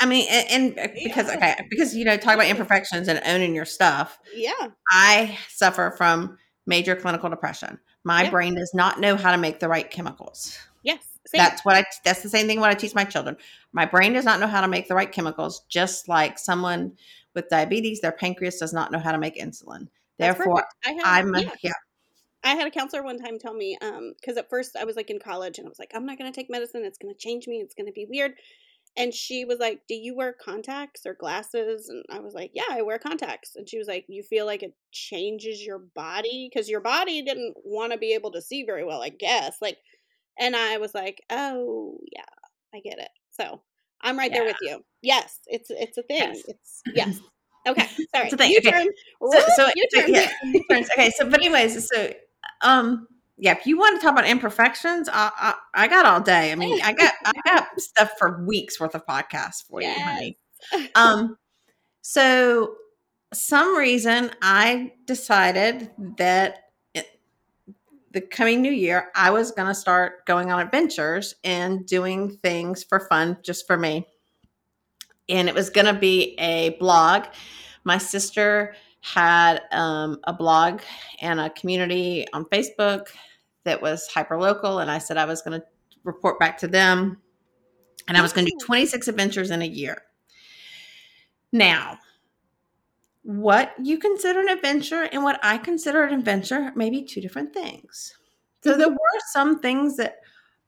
I 0.00 0.06
mean, 0.06 0.26
and, 0.30 0.78
and 0.78 0.92
because 1.02 1.28
yeah. 1.28 1.36
okay, 1.36 1.66
because 1.70 1.94
you 1.94 2.04
know, 2.04 2.16
talk 2.16 2.34
about 2.34 2.46
imperfections 2.46 3.08
and 3.08 3.20
owning 3.26 3.54
your 3.54 3.64
stuff. 3.64 4.18
Yeah, 4.34 4.68
I 4.90 5.38
suffer 5.48 5.94
from 5.96 6.38
major 6.66 6.96
clinical 6.96 7.28
depression. 7.28 7.78
My 8.04 8.24
yeah. 8.24 8.30
brain 8.30 8.54
does 8.54 8.72
not 8.74 9.00
know 9.00 9.16
how 9.16 9.32
to 9.32 9.38
make 9.38 9.60
the 9.60 9.68
right 9.68 9.90
chemicals. 9.90 10.58
Yes, 10.82 11.04
same. 11.26 11.38
that's 11.38 11.64
what 11.64 11.76
I. 11.76 11.84
That's 12.04 12.22
the 12.22 12.28
same 12.28 12.46
thing 12.46 12.60
what 12.60 12.70
I 12.70 12.74
teach 12.74 12.94
my 12.94 13.04
children. 13.04 13.36
My 13.72 13.84
brain 13.84 14.12
does 14.12 14.24
not 14.24 14.40
know 14.40 14.46
how 14.46 14.60
to 14.60 14.68
make 14.68 14.88
the 14.88 14.94
right 14.94 15.10
chemicals, 15.10 15.64
just 15.68 16.08
like 16.08 16.38
someone 16.38 16.92
with 17.36 17.48
diabetes, 17.48 18.00
their 18.00 18.10
pancreas 18.10 18.58
does 18.58 18.72
not 18.72 18.90
know 18.90 18.98
how 18.98 19.12
to 19.12 19.18
make 19.18 19.38
insulin. 19.38 19.86
Therefore, 20.18 20.64
I'm 20.84 21.32
a, 21.34 21.42
yeah. 21.42 21.50
yeah. 21.62 21.72
I 22.42 22.54
had 22.54 22.66
a 22.66 22.70
counselor 22.70 23.04
one 23.04 23.18
time 23.18 23.38
tell 23.38 23.54
me, 23.54 23.78
um, 23.82 24.14
because 24.18 24.36
at 24.36 24.48
first 24.48 24.76
I 24.76 24.84
was 24.84 24.96
like 24.96 25.10
in 25.10 25.20
college 25.20 25.58
and 25.58 25.66
I 25.66 25.68
was 25.68 25.78
like, 25.78 25.92
I'm 25.94 26.06
not 26.06 26.18
going 26.18 26.32
to 26.32 26.34
take 26.34 26.50
medicine. 26.50 26.84
It's 26.84 26.98
going 26.98 27.14
to 27.14 27.18
change 27.18 27.46
me. 27.46 27.56
It's 27.56 27.74
going 27.74 27.86
to 27.86 27.92
be 27.92 28.06
weird. 28.06 28.34
And 28.96 29.12
she 29.12 29.44
was 29.44 29.58
like, 29.58 29.82
Do 29.88 29.94
you 29.94 30.16
wear 30.16 30.32
contacts 30.32 31.04
or 31.06 31.14
glasses? 31.14 31.88
And 31.88 32.04
I 32.10 32.20
was 32.20 32.34
like, 32.34 32.52
Yeah, 32.54 32.64
I 32.70 32.82
wear 32.82 32.98
contacts. 32.98 33.56
And 33.56 33.68
she 33.68 33.78
was 33.78 33.88
like, 33.88 34.04
You 34.08 34.22
feel 34.22 34.46
like 34.46 34.62
it 34.62 34.74
changes 34.92 35.62
your 35.64 35.78
body? 35.94 36.48
Because 36.50 36.68
your 36.68 36.80
body 36.80 37.22
didn't 37.22 37.54
want 37.64 37.92
to 37.92 37.98
be 37.98 38.14
able 38.14 38.32
to 38.32 38.42
see 38.42 38.64
very 38.64 38.84
well, 38.84 39.02
I 39.02 39.10
guess. 39.10 39.56
Like, 39.60 39.78
and 40.38 40.56
I 40.56 40.78
was 40.78 40.94
like, 40.94 41.22
Oh, 41.30 41.98
yeah, 42.12 42.24
I 42.74 42.80
get 42.80 42.98
it. 42.98 43.10
So 43.30 43.60
I'm 44.00 44.18
right 44.18 44.30
yeah. 44.30 44.38
there 44.38 44.46
with 44.46 44.56
you. 44.62 44.84
Yes, 45.02 45.40
it's 45.46 45.70
it's 45.70 45.98
a 45.98 46.02
thing. 46.02 46.34
Yes. 46.34 46.42
It's 46.48 46.82
yes. 46.94 47.20
Okay, 47.68 47.88
sorry. 48.14 48.26
It's 48.26 48.32
a 48.32 48.36
thing. 48.36 48.52
U-turn. 48.52 48.86
Okay. 49.22 49.40
So, 49.40 49.40
so 49.56 49.70
U-turn. 49.74 50.14
Yeah, 50.14 50.30
okay. 50.92 51.10
So, 51.10 51.28
but 51.28 51.40
anyways, 51.40 51.88
so 51.92 52.12
um, 52.62 53.08
yeah, 53.38 53.52
if 53.52 53.66
you 53.66 53.76
want 53.76 54.00
to 54.00 54.02
talk 54.04 54.12
about 54.12 54.26
imperfections, 54.26 55.08
I, 55.12 55.30
I, 55.36 55.54
I 55.74 55.88
got 55.88 56.06
all 56.06 56.20
day. 56.20 56.52
I 56.52 56.54
mean, 56.54 56.80
I 56.82 56.92
got 56.92 57.12
I 57.24 57.32
got 57.44 57.68
stuff 57.80 58.12
for 58.18 58.42
weeks 58.44 58.80
worth 58.80 58.94
of 58.94 59.04
podcasts 59.06 59.66
for 59.68 59.82
yes. 59.82 59.98
you, 59.98 60.04
honey. 60.04 60.38
Um, 60.94 61.36
so 62.00 62.76
some 63.34 63.76
reason 63.76 64.30
I 64.40 64.92
decided 65.04 65.90
that 66.16 66.70
it, 66.94 67.06
the 68.12 68.22
coming 68.22 68.62
new 68.62 68.72
year 68.72 69.10
I 69.14 69.30
was 69.30 69.52
going 69.52 69.68
to 69.68 69.74
start 69.74 70.24
going 70.24 70.50
on 70.50 70.60
adventures 70.60 71.34
and 71.44 71.84
doing 71.86 72.38
things 72.38 72.82
for 72.82 73.00
fun, 73.00 73.36
just 73.42 73.66
for 73.66 73.76
me. 73.76 74.06
And 75.28 75.48
it 75.48 75.54
was 75.54 75.68
going 75.68 75.86
to 75.92 76.00
be 76.00 76.34
a 76.38 76.70
blog. 76.80 77.26
My 77.84 77.98
sister 77.98 78.74
had 79.14 79.62
um, 79.70 80.18
a 80.24 80.32
blog 80.32 80.80
and 81.20 81.38
a 81.38 81.50
community 81.50 82.26
on 82.32 82.44
Facebook 82.46 83.06
that 83.64 83.80
was 83.80 84.08
hyper 84.08 84.36
local, 84.36 84.80
and 84.80 84.90
I 84.90 84.98
said 84.98 85.16
I 85.16 85.24
was 85.24 85.42
going 85.42 85.60
to 85.60 85.66
report 86.02 86.40
back 86.40 86.58
to 86.58 86.66
them, 86.66 87.18
and 88.08 88.16
I 88.16 88.22
was 88.22 88.32
going 88.32 88.46
to 88.46 88.50
do 88.50 88.66
26 88.66 89.06
adventures 89.06 89.50
in 89.50 89.62
a 89.62 89.66
year. 89.66 90.02
Now, 91.52 91.98
what 93.22 93.74
you 93.80 93.98
consider 93.98 94.40
an 94.40 94.48
adventure 94.48 95.08
and 95.12 95.22
what 95.22 95.38
I 95.42 95.58
consider 95.58 96.02
an 96.02 96.14
adventure 96.14 96.72
may 96.74 96.90
be 96.90 97.02
two 97.02 97.20
different 97.20 97.54
things. 97.54 98.16
So 98.62 98.76
there 98.76 98.88
were 98.88 99.20
some 99.32 99.60
things 99.60 99.96
that 99.98 100.16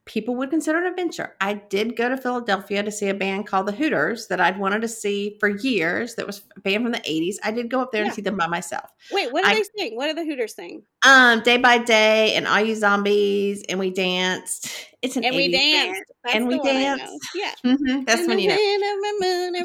people 0.08 0.34
would 0.36 0.48
consider 0.48 0.78
an 0.78 0.86
adventure. 0.86 1.36
I 1.40 1.54
did 1.54 1.94
go 1.94 2.08
to 2.08 2.16
Philadelphia 2.16 2.82
to 2.82 2.90
see 2.90 3.08
a 3.10 3.14
band 3.14 3.46
called 3.46 3.68
the 3.68 3.72
Hooters 3.72 4.26
that 4.28 4.40
I'd 4.40 4.58
wanted 4.58 4.80
to 4.80 4.88
see 4.88 5.36
for 5.38 5.48
years. 5.50 6.14
That 6.14 6.26
was 6.26 6.40
a 6.56 6.60
band 6.60 6.82
from 6.82 6.92
the 6.92 6.98
80s. 7.00 7.36
I 7.44 7.50
did 7.52 7.68
go 7.70 7.80
up 7.80 7.92
there 7.92 8.00
Yeah. 8.02 8.06
and 8.06 8.14
see 8.14 8.22
them 8.22 8.38
by 8.38 8.46
myself. 8.46 8.90
Wait, 9.12 9.30
what 9.32 9.44
do 9.44 9.54
they 9.54 9.62
sing? 9.76 9.96
What 9.96 10.06
do 10.08 10.14
the 10.14 10.24
Hooters 10.24 10.54
sing? 10.54 10.82
Um, 11.04 11.40
Day 11.42 11.58
by 11.58 11.78
Day 11.78 12.34
and 12.34 12.46
All 12.48 12.60
You 12.60 12.74
Zombies, 12.74 13.62
and 13.68 13.78
we 13.78 13.90
danced. 13.90 14.68
It's 15.00 15.16
an 15.16 15.22
And 15.24 15.36
we 15.36 15.44
80s 15.48 15.52
band. 15.56 15.94
danced. 15.94 16.12
And 16.34 16.48
we 16.48 16.56
one 16.56 16.66
I 16.66 16.72
know. 16.72 16.96
danced. 16.96 17.28
Yeah. 17.34 17.54
Mhm, 17.64 18.04
That's 18.06 18.26
when 18.26 18.38
you 18.40 18.48
know. 18.48 18.56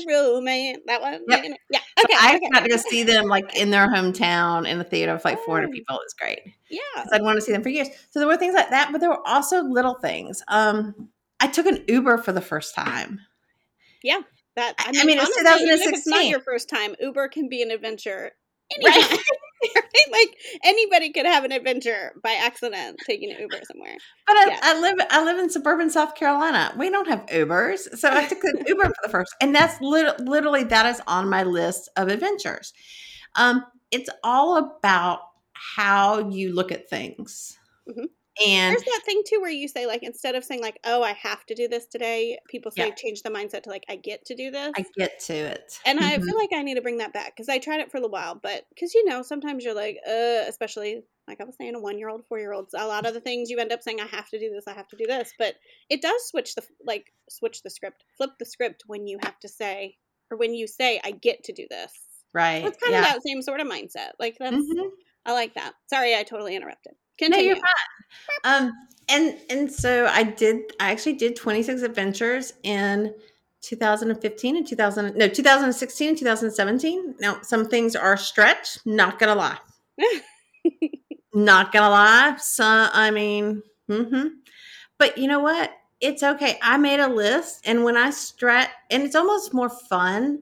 romance. 0.08 0.80
That 0.86 1.02
one. 1.02 1.22
Yep. 1.28 1.44
Yeah. 1.72 1.80
So 1.98 2.06
Okay. 2.06 2.14
I 2.20 2.36
okay. 2.36 2.50
got 2.54 2.60
to 2.64 2.70
go 2.70 2.78
see 2.78 3.02
them 3.04 3.26
like 3.26 3.56
in 3.58 3.72
their 3.72 3.88
hometown 3.88 4.68
in 4.68 4.80
a 4.80 4.84
theater 4.84 5.14
of 5.14 5.26
like 5.26 5.40
400 5.44 5.70
Oh. 5.70 5.72
people. 5.72 5.96
It 5.96 6.02
was 6.06 6.14
great. 6.20 6.40
Yeah. 6.70 6.80
'Cause 6.96 7.10
I'd 7.14 7.24
want 7.24 7.38
to 7.38 7.42
see 7.42 7.52
them 7.52 7.64
for 7.64 7.70
years. 7.70 7.88
So 8.12 8.20
there 8.20 8.28
were 8.28 8.38
things 8.38 8.54
like 8.54 8.70
that, 8.70 8.92
but 8.92 9.02
there 9.02 9.10
were 9.10 9.28
also 9.28 9.64
little 9.64 9.96
things. 9.96 10.44
Um, 10.50 11.10
I 11.40 11.48
took 11.48 11.66
an 11.66 11.84
Uber 11.88 12.20
for 12.20 12.32
the 12.32 12.42
first 12.42 12.76
time. 12.76 13.20
Yeah, 14.04 14.20
that 14.56 14.76
I 14.80 14.90
I 14.90 14.92
mean, 14.92 15.08
mean, 15.08 15.18
it's 15.20 15.36
honestly, 15.38 15.66
even 15.66 15.82
if 15.82 15.94
it's 15.94 16.08
not 16.08 16.18
2016. 16.18 16.32
your 16.32 16.42
first 16.42 16.70
time, 16.70 16.96
Uber 17.00 17.30
can 17.30 17.50
be 17.50 17.62
an 17.64 17.72
adventure. 17.72 18.32
Right. 18.84 19.20
Right? 19.76 20.12
Like 20.12 20.38
anybody 20.66 21.12
could 21.14 21.26
have 21.26 21.46
an 21.46 21.54
adventure 21.54 22.12
by 22.22 22.32
accident 22.34 23.00
taking 23.08 23.32
an 23.32 23.40
Uber 23.40 23.62
somewhere. 23.72 23.96
But 24.28 24.36
I, 24.36 24.46
Yeah. 24.50 24.60
I 24.62 24.80
live 24.82 24.96
I 25.10 25.24
live 25.24 25.38
in 25.40 25.50
suburban 25.50 25.90
South 25.90 26.16
Carolina. 26.16 26.74
We 26.78 26.90
don't 26.90 27.08
have 27.08 27.26
Ubers, 27.28 27.98
so 27.98 28.10
I 28.12 28.26
took 28.28 28.44
an 28.44 28.66
Uber 28.68 28.84
for 28.84 28.94
the 29.04 29.10
first, 29.10 29.34
and 29.40 29.56
that's 29.56 29.80
lit- 29.80 30.20
literally 30.20 30.66
that 30.66 30.86
is 30.88 31.02
on 31.08 31.30
my 31.30 31.44
list 31.44 31.88
of 31.96 32.10
adventures. 32.10 32.74
Um, 33.36 33.64
it's 33.90 34.10
all 34.22 34.58
about 34.58 35.20
how 35.54 36.30
you 36.30 36.54
look 36.54 36.74
at 36.74 36.90
things, 36.90 37.58
Mhm. 37.88 38.08
And 38.40 38.78
There's 38.78 38.84
that 38.84 39.02
thing 39.06 39.24
too 39.26 39.40
where 39.42 39.50
you 39.50 39.68
say 39.68 39.86
like 39.86 40.04
instead 40.04 40.36
of 40.36 40.44
saying 40.44 40.62
like, 40.62 40.80
"Oh, 40.84 41.02
I 41.04 41.14
have 41.14 41.46
to 41.48 41.56
do 41.56 41.68
this 41.68 41.86
today," 41.88 42.40
people 42.50 42.72
say 42.72 42.92
Yeah. 42.92 42.94
change 42.94 43.22
the 43.24 43.30
mindset 43.30 43.64
to 43.64 43.70
like, 43.70 43.86
"I 43.90 43.96
get 43.96 44.26
to 44.26 44.36
do 44.36 44.52
this." 44.52 44.78
I 44.78 44.86
get 44.96 45.20
to 45.22 45.34
it. 45.34 45.80
And 45.86 46.00
I 46.00 46.18
Mhm. 46.18 46.20
feel 46.20 46.38
like 46.38 46.54
I 46.54 46.64
need 46.64 46.76
to 46.76 46.82
bring 46.82 46.98
that 46.98 47.12
back 47.14 47.36
because 47.36 47.50
I 47.50 47.60
tried 47.60 47.82
it 47.82 47.92
for 47.92 47.98
a 47.98 48.00
little 48.02 48.12
while, 48.12 48.36
but 48.36 48.66
because 48.70 48.94
you 48.94 49.04
know, 49.06 49.22
sometimes 49.22 49.66
you're 49.66 49.74
like, 49.74 49.98
uh, 50.08 50.46
especially 50.48 51.04
like 51.28 51.42
I 51.42 51.44
was 51.46 51.56
saying, 51.58 51.76
a 51.76 51.80
one 51.80 51.98
year 52.00 52.10
old, 52.10 52.26
four 52.26 52.40
year 52.40 52.54
olds, 52.54 52.74
a 52.74 52.88
lot 52.88 53.06
of 53.06 53.14
the 53.14 53.20
things 53.22 53.50
you 53.50 53.60
end 53.60 53.72
up 53.74 53.82
saying, 53.84 54.00
I 54.00 54.06
have 54.08 54.30
to 54.30 54.40
do 54.40 54.50
this, 54.50 54.68
I 54.68 54.74
have 54.74 54.88
to 54.90 54.98
do 54.98 55.06
this, 55.06 55.34
but 55.38 55.56
it 55.90 56.02
does 56.02 56.26
switch 56.28 56.56
the 56.56 56.66
like 56.86 57.14
switch 57.30 57.64
the 57.64 57.70
script, 57.70 58.06
flip 58.18 58.32
the 58.40 58.46
script 58.46 58.84
when 58.88 59.08
you 59.08 59.20
have 59.24 59.40
to 59.42 59.50
say 59.50 59.98
or 60.32 60.38
when 60.38 60.54
you 60.54 60.68
say, 60.68 61.02
I 61.04 61.12
get 61.12 61.44
to 61.46 61.54
do 61.54 61.68
this. 61.70 61.92
right. 62.34 62.72
It's 62.72 62.78
kind 62.82 62.96
yeah. 62.96 63.06
of 63.06 63.12
that 63.14 63.22
same 63.28 63.42
sort 63.42 63.60
of 63.60 63.68
mindset. 63.68 64.12
Like 64.20 64.38
that's 64.40 64.66
Mhm. 64.66 65.04
I 65.26 65.34
like 65.34 65.54
that. 65.56 65.74
Sorry, 65.90 66.16
I 66.16 66.24
totally 66.24 66.56
interrupted. 66.56 66.94
No, 67.22 67.28
Continue. 67.28 67.48
you're 67.48 67.56
fine. 67.56 68.66
Um, 68.66 68.72
and 69.10 69.38
and 69.50 69.72
so 69.72 70.08
I 70.08 70.24
did. 70.24 70.62
I 70.80 70.92
actually 70.92 71.14
did 71.14 71.36
26 71.36 71.82
adventures 71.82 72.54
in 72.64 73.14
2015 73.62 74.58
and 74.58 74.68
2000. 74.68 75.16
No, 75.16 75.28
2016 75.28 76.10
and 76.10 76.18
2017. 76.18 77.16
Now, 77.20 77.40
some 77.42 77.66
things 77.68 77.96
are 77.96 78.18
stretch. 78.18 78.78
Not 78.86 79.20
gonna 79.20 79.36
lie. 79.36 79.58
Not 81.34 81.72
gonna 81.72 81.90
lie. 81.90 82.36
So 82.40 82.64
I 82.66 83.12
mean, 83.12 83.62
Mm-hmm. 83.90 84.28
but 84.98 85.18
you 85.18 85.28
know 85.28 85.42
what? 85.42 85.72
It's 86.00 86.24
okay. 86.24 86.58
I 86.62 86.78
made 86.78 87.00
a 87.02 87.08
list, 87.08 87.62
and 87.68 87.84
when 87.84 87.98
I 87.98 88.10
stretch, 88.12 88.70
and 88.92 89.04
it's 89.04 89.16
almost 89.16 89.54
more 89.54 89.70
fun 89.70 90.42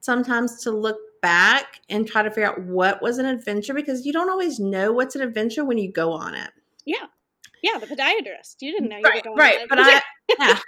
sometimes 0.00 0.60
to 0.64 0.70
look 0.72 0.98
back 1.22 1.80
and 1.88 2.06
try 2.06 2.22
to 2.22 2.30
figure 2.30 2.48
out 2.48 2.62
what 2.62 3.00
was 3.00 3.18
an 3.18 3.26
adventure 3.26 3.72
because 3.72 4.04
you 4.04 4.12
don't 4.12 4.28
always 4.28 4.58
know 4.60 4.92
what's 4.92 5.16
an 5.16 5.22
adventure 5.22 5.64
when 5.64 5.78
you 5.78 5.90
go 5.90 6.12
on 6.12 6.34
it. 6.34 6.50
yeah. 6.84 7.06
Yeah, 7.62 7.78
the 7.78 7.86
podiatrist. 7.86 8.56
You 8.60 8.72
didn't 8.72 8.88
know 8.88 8.96
you 8.96 9.04
right, 9.04 9.24
were 9.24 9.36
going 9.36 9.38
right. 9.38 9.60
on 9.60 9.66
But. 9.68 9.78
I, 9.80 10.00
yeah, 10.40 10.58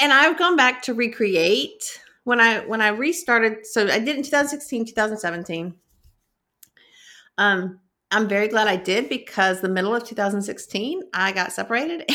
and 0.00 0.10
I've 0.10 0.38
gone 0.38 0.56
back 0.56 0.80
to 0.82 0.94
recreate 0.94 2.00
when 2.24 2.40
I 2.40 2.60
when 2.60 2.80
I 2.80 2.88
restarted. 2.88 3.66
So 3.66 3.86
I 3.86 3.98
did 3.98 4.16
in 4.16 4.22
2016, 4.22 4.86
2017. 4.86 5.74
Um, 7.36 7.80
I'm 8.10 8.26
very 8.26 8.48
glad 8.48 8.68
I 8.68 8.76
did 8.76 9.10
because 9.10 9.60
the 9.60 9.68
middle 9.68 9.94
of 9.94 10.04
2016 10.04 11.02
I 11.12 11.32
got 11.32 11.52
separated, 11.52 12.08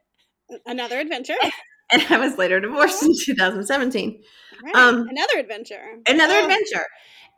another 0.66 0.98
adventure. 0.98 1.36
and 1.90 2.02
I 2.10 2.18
was 2.18 2.36
later 2.36 2.60
divorced 2.60 3.02
in 3.02 3.14
2017. 3.18 4.22
Right. 4.62 4.76
Um, 4.76 5.08
another 5.08 5.38
adventure. 5.38 5.98
Another 6.08 6.34
Oh, 6.34 6.42
adventure, 6.42 6.84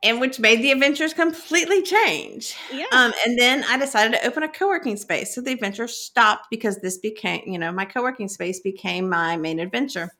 and 0.03 0.21
which 0.21 0.39
made 0.39 0.63
the 0.63 0.71
adventures 0.71 1.13
completely 1.13 1.83
change. 1.83 2.57
Yeah. 2.73 2.87
Um, 2.93 3.13
and 3.27 3.39
then 3.39 3.65
I 3.69 3.77
decided 3.77 4.19
to 4.19 4.27
open 4.27 4.43
a 4.43 4.49
co-working 4.49 4.97
space. 4.97 5.35
So 5.35 5.41
the 5.41 5.53
adventure 5.53 5.89
stopped 5.89 6.47
because 6.51 6.79
this 6.79 6.99
became, 6.99 7.43
you 7.47 7.59
know, 7.59 7.73
my 7.73 7.85
co-working 7.85 8.29
space 8.29 8.61
became 8.61 9.09
my 9.09 9.37
main 9.37 9.61
adventure. 9.61 10.11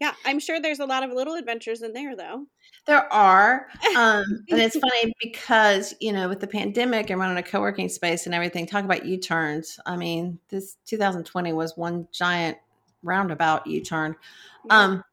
Yeah, 0.00 0.14
I'm 0.24 0.38
sure 0.40 0.60
there's 0.60 0.80
a 0.80 0.86
lot 0.86 1.02
of 1.02 1.12
little 1.12 1.34
adventures 1.34 1.82
in 1.82 1.92
there, 1.92 2.16
though. 2.16 2.46
There 2.86 3.12
are, 3.12 3.68
um, 3.94 4.24
and 4.50 4.58
it's 4.58 4.78
funny 4.78 5.12
because 5.22 5.94
you 6.00 6.12
know, 6.12 6.26
with 6.28 6.40
the 6.40 6.46
pandemic 6.46 7.10
and 7.10 7.20
running 7.20 7.36
a 7.36 7.42
co-working 7.42 7.90
space 7.90 8.24
and 8.24 8.34
everything, 8.34 8.66
talk 8.66 8.84
about 8.84 9.04
U-turns. 9.04 9.78
I 9.84 9.96
mean, 9.96 10.38
this 10.48 10.78
2020 10.86 11.52
was 11.52 11.76
one 11.76 12.08
giant 12.12 12.56
roundabout 13.02 13.66
U-turn. 13.66 14.16
Um, 14.70 15.04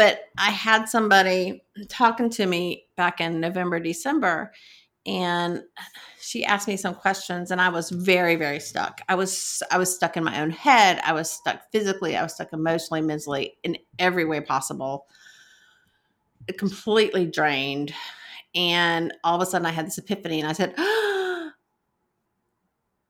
but 0.00 0.30
I 0.38 0.50
had 0.50 0.88
somebody 0.88 1.62
talking 1.90 2.30
to 2.30 2.46
me 2.46 2.86
back 2.96 3.20
in 3.20 3.38
November, 3.38 3.78
December, 3.78 4.50
and 5.04 5.62
she 6.22 6.42
asked 6.42 6.66
me 6.68 6.78
some 6.78 6.94
questions, 6.94 7.50
and 7.50 7.60
I 7.60 7.68
was 7.68 7.90
very, 7.90 8.36
very 8.36 8.60
stuck. 8.60 9.02
I 9.10 9.14
was, 9.14 9.62
I 9.70 9.76
was 9.76 9.94
stuck 9.94 10.16
in 10.16 10.24
my 10.24 10.40
own 10.40 10.52
head. 10.52 11.02
I 11.04 11.12
was 11.12 11.30
stuck 11.30 11.70
physically. 11.70 12.16
I 12.16 12.22
was 12.22 12.32
stuck 12.32 12.54
emotionally, 12.54 13.02
mentally, 13.02 13.58
in 13.62 13.76
every 13.98 14.24
way 14.24 14.40
possible. 14.40 15.04
Completely 16.56 17.26
drained, 17.26 17.92
and 18.54 19.12
all 19.22 19.36
of 19.36 19.42
a 19.42 19.50
sudden, 19.50 19.66
I 19.66 19.70
had 19.70 19.86
this 19.86 19.98
epiphany, 19.98 20.40
and 20.40 20.48
I 20.48 20.54
said, 20.54 20.72
"I 20.78 21.52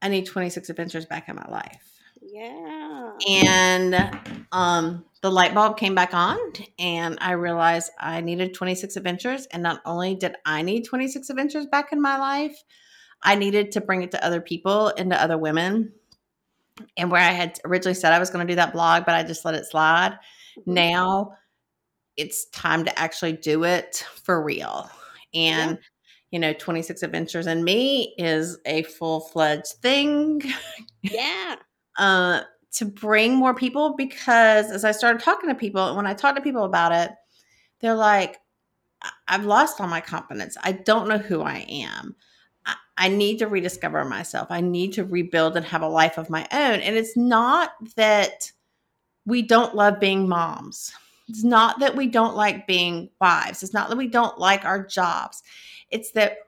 need 0.08 0.26
26 0.26 0.68
adventures 0.70 1.06
back 1.06 1.28
in 1.28 1.36
my 1.36 1.46
life." 1.48 2.00
yeah. 2.32 3.12
and 3.28 4.44
um, 4.52 5.04
the 5.22 5.30
light 5.30 5.54
bulb 5.54 5.76
came 5.76 5.94
back 5.94 6.14
on 6.14 6.38
and 6.78 7.18
i 7.20 7.32
realized 7.32 7.90
i 7.98 8.20
needed 8.20 8.54
26 8.54 8.96
adventures 8.96 9.46
and 9.52 9.62
not 9.62 9.80
only 9.84 10.14
did 10.14 10.36
i 10.44 10.62
need 10.62 10.84
26 10.84 11.28
adventures 11.30 11.66
back 11.66 11.92
in 11.92 12.00
my 12.00 12.18
life 12.18 12.62
i 13.22 13.34
needed 13.34 13.72
to 13.72 13.80
bring 13.80 14.02
it 14.02 14.10
to 14.10 14.24
other 14.24 14.40
people 14.40 14.88
and 14.96 15.10
to 15.10 15.22
other 15.22 15.38
women. 15.38 15.92
And 16.96 17.10
where 17.10 17.20
i 17.20 17.32
had 17.32 17.58
originally 17.64 17.94
said 17.94 18.12
i 18.12 18.18
was 18.18 18.30
going 18.30 18.46
to 18.46 18.50
do 18.50 18.56
that 18.56 18.72
blog 18.72 19.04
but 19.04 19.14
i 19.14 19.22
just 19.22 19.44
let 19.44 19.54
it 19.54 19.66
slide. 19.66 20.18
Mm-hmm. 20.58 20.74
now 20.74 21.32
it's 22.16 22.46
time 22.46 22.84
to 22.84 22.98
actually 22.98 23.32
do 23.32 23.64
it 23.64 24.04
for 24.22 24.42
real. 24.42 24.90
And 25.32 25.78
you 26.30 26.38
know 26.38 26.52
26 26.52 27.02
adventures 27.02 27.46
and 27.46 27.64
me 27.64 28.14
is 28.18 28.58
a 28.66 28.82
full-fledged 28.84 29.74
thing. 29.82 30.42
Yeah. 31.02 31.56
uh, 31.98 32.42
to 32.72 32.84
bring 32.84 33.34
more 33.34 33.54
people 33.54 33.94
because 33.96 34.70
as 34.70 34.84
I 34.84 34.92
started 34.92 35.22
talking 35.22 35.48
to 35.50 35.54
people, 35.54 35.86
and 35.88 35.96
when 35.96 36.06
I 36.06 36.14
talk 36.14 36.36
to 36.36 36.42
people 36.42 36.64
about 36.64 36.92
it, 36.92 37.10
they're 37.80 37.94
like, 37.94 38.40
"I- 39.02 39.10
I've 39.28 39.46
lost 39.46 39.80
all 39.80 39.88
my 39.88 40.00
confidence. 40.00 40.56
I 40.62 40.72
don't 40.72 41.08
know 41.08 41.18
who 41.18 41.42
I 41.42 41.66
am. 41.68 42.16
I, 42.66 42.74
I 42.98 43.08
need 43.08 43.38
to 43.40 43.48
rediscover 43.48 44.04
myself. 44.04 44.48
I 44.50 44.60
need 44.60 44.92
to 44.94 45.04
rebuild 45.04 45.56
and 45.56 45.66
have 45.66 45.82
a 45.82 45.88
life 45.88 46.18
of 46.18 46.30
my 46.30 46.46
own. 46.52 46.80
And 46.80 46.96
it's 46.96 47.16
not 47.16 47.72
that 47.96 48.52
we 49.26 49.42
don't 49.42 49.74
love 49.74 50.00
being 50.00 50.28
moms. 50.28 50.92
It's 51.28 51.44
not 51.44 51.78
that 51.80 51.96
we 51.96 52.06
don't 52.08 52.36
like 52.36 52.66
being 52.66 53.10
wives. 53.20 53.62
It's 53.62 53.74
not 53.74 53.88
that 53.88 53.98
we 53.98 54.08
don't 54.08 54.38
like 54.38 54.64
our 54.64 54.84
jobs. 54.84 55.42
It's 55.90 56.10
that 56.12 56.38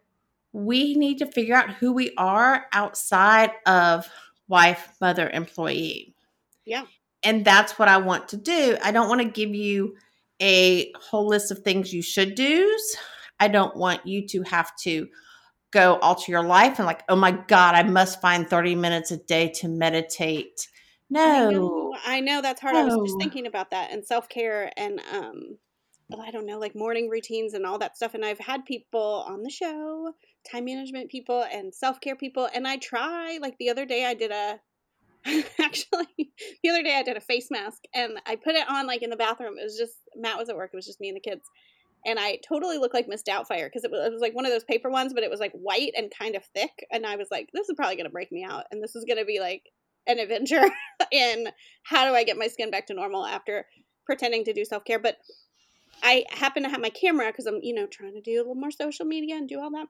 we 0.53 0.95
need 0.95 1.19
to 1.19 1.27
figure 1.27 1.55
out 1.55 1.71
who 1.71 1.93
we 1.93 2.13
are 2.17 2.67
outside 2.73 3.53
of 3.67 4.09
wife, 4.49 4.97
mother, 5.01 5.31
employee. 5.31 6.12
Yeah. 6.65 6.85
And 7.25 7.45
that's 7.45 7.79
what 7.79 7.89
I 7.89 7.99
want 7.99 8.29
to 8.29 8.37
do. 8.37 8.77
I 8.83 8.91
don't 8.91 9.09
want 9.09 9.21
to 9.21 9.29
give 9.29 9.55
you 9.55 9.97
a 10.41 10.93
whole 10.97 11.27
list 11.27 11.51
of 11.51 11.61
things 11.61 11.93
you 11.93 12.03
should 12.03 12.35
do's. 12.35 12.97
I 13.39 13.49
don't 13.49 13.77
want 13.77 14.07
you 14.07 14.27
to 14.29 14.43
have 14.43 14.75
to 14.83 15.09
go 15.73 15.99
alter 15.99 16.31
your 16.31 16.45
life 16.45 16.79
and 16.79 16.87
like, 16.87 17.03
oh 17.09 17.17
my 17.17 17.33
God, 17.33 17.75
I 17.75 17.83
must 17.83 18.21
find 18.21 18.49
30 18.49 18.75
minutes 18.75 19.11
a 19.11 19.17
day 19.17 19.49
to 19.57 19.69
meditate. 19.69 20.69
I 21.25 21.41
No. 21.41 21.51
know, 21.51 21.95
I 22.05 22.21
know 22.21 22.43
that's 22.43 22.61
hard. 22.61 22.77
I 22.77 22.85
was 22.85 22.97
just 22.97 23.19
thinking 23.19 23.47
about 23.47 23.71
that 23.71 23.91
and 23.93 24.05
self 24.05 24.29
care 24.29 24.71
and 24.77 25.01
um, 25.13 25.59
oh, 26.13 26.21
I 26.21 26.31
don't 26.31 26.47
know, 26.47 26.59
like 26.59 26.75
morning 26.75 27.09
routines 27.09 27.55
and 27.55 27.65
all 27.65 27.79
that 27.79 27.97
stuff. 27.97 28.15
And 28.15 28.25
I've 28.25 28.39
had 28.39 28.65
people 28.65 29.25
on 29.27 29.43
the 29.43 29.51
show, 29.51 30.13
time 30.51 30.65
management 30.65 31.11
people 31.11 31.45
and 31.53 31.75
self 31.75 32.01
care 32.01 32.17
people, 32.17 32.49
and 32.55 32.67
I 32.67 32.77
try. 32.77 33.39
Like 33.41 33.57
the 33.59 33.71
other 33.71 33.87
day, 33.87 34.05
I 34.05 34.15
did 34.15 34.31
a. 34.31 34.61
Actually, 35.61 36.33
the 36.63 36.71
other 36.71 36.83
day 36.83 36.97
I 36.97 37.03
did 37.03 37.17
a 37.17 37.21
face 37.21 37.49
mask 37.51 37.83
and 37.95 38.19
I 38.27 38.37
put 38.37 38.57
it 38.57 38.69
on 38.69 38.87
like 38.87 39.03
in 39.03 39.11
the 39.11 39.17
bathroom. 39.17 39.55
It 39.59 39.65
was 39.65 39.79
just 39.79 39.95
Matt 40.17 40.39
was 40.39 40.49
at 40.49 40.57
work. 40.57 40.71
It 40.73 40.77
was 40.77 40.87
just 40.87 41.01
me 41.01 41.09
and 41.09 41.17
the 41.17 41.21
kids, 41.21 41.43
and 42.05 42.19
I 42.19 42.39
totally 42.47 42.79
looked 42.79 42.95
like 42.95 43.09
Miss 43.09 43.23
Doubtfire 43.23 43.67
because 43.67 43.85
it 43.85 43.91
was, 43.91 44.07
it 44.07 44.13
was 44.13 44.21
like 44.21 44.35
one 44.35 44.47
of 44.47 44.53
those 44.53 44.65
paper 44.65 44.91
ones, 44.91 45.13
but 45.15 45.23
it 45.23 45.31
was 45.31 45.41
like 45.41 45.53
white 45.53 45.93
and 45.97 46.13
kind 46.17 46.35
of 46.35 46.45
thick. 46.55 46.87
And 46.91 47.07
I 47.07 47.17
was 47.17 47.29
like, 47.31 47.51
this 47.53 47.69
is 47.69 47.77
probably 47.77 47.97
gonna 47.97 48.11
break 48.11 48.33
me 48.33 48.45
out, 48.45 48.65
and 48.71 48.83
this 48.83 48.97
is 48.97 49.05
gonna 49.09 49.25
be 49.25 49.39
like 49.41 49.63
an 50.07 50.19
adventure 50.19 50.69
in 51.13 51.49
how 51.85 52.09
do 52.09 52.15
I 52.15 52.25
get 52.25 52.37
my 52.37 52.49
skin 52.49 52.71
back 52.71 52.87
to 52.87 52.95
normal 52.95 53.25
after 53.25 53.67
pretending 54.05 54.45
to 54.45 54.53
do 54.53 54.65
self 54.65 54.85
care. 54.85 54.99
But 54.99 55.19
I 56.03 56.25
happen 56.31 56.65
to 56.65 56.69
have 56.69 56.81
my 56.81 56.91
camera 56.91 57.29
because 57.29 57.47
I'm, 57.47 57.61
you 57.63 57.75
know, 57.75 57.87
trying 57.87 58.15
to 58.15 58.21
do 58.21 58.37
a 58.37 58.43
little 58.43 58.55
more 58.55 58.73
social 58.73 59.07
media 59.07 59.37
and 59.37 59.49
do 59.49 59.61
all 59.61 59.71
that. 59.71 59.87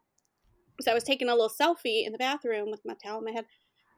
So 0.81 0.91
I 0.91 0.95
was 0.95 1.05
taking 1.05 1.29
a 1.29 1.35
little 1.35 1.49
selfie 1.49 2.05
in 2.05 2.13
the 2.13 2.19
bathroom 2.19 2.71
with 2.71 2.81
my 2.85 2.95
towel 3.03 3.19
in 3.19 3.25
my 3.25 3.31
head. 3.31 3.45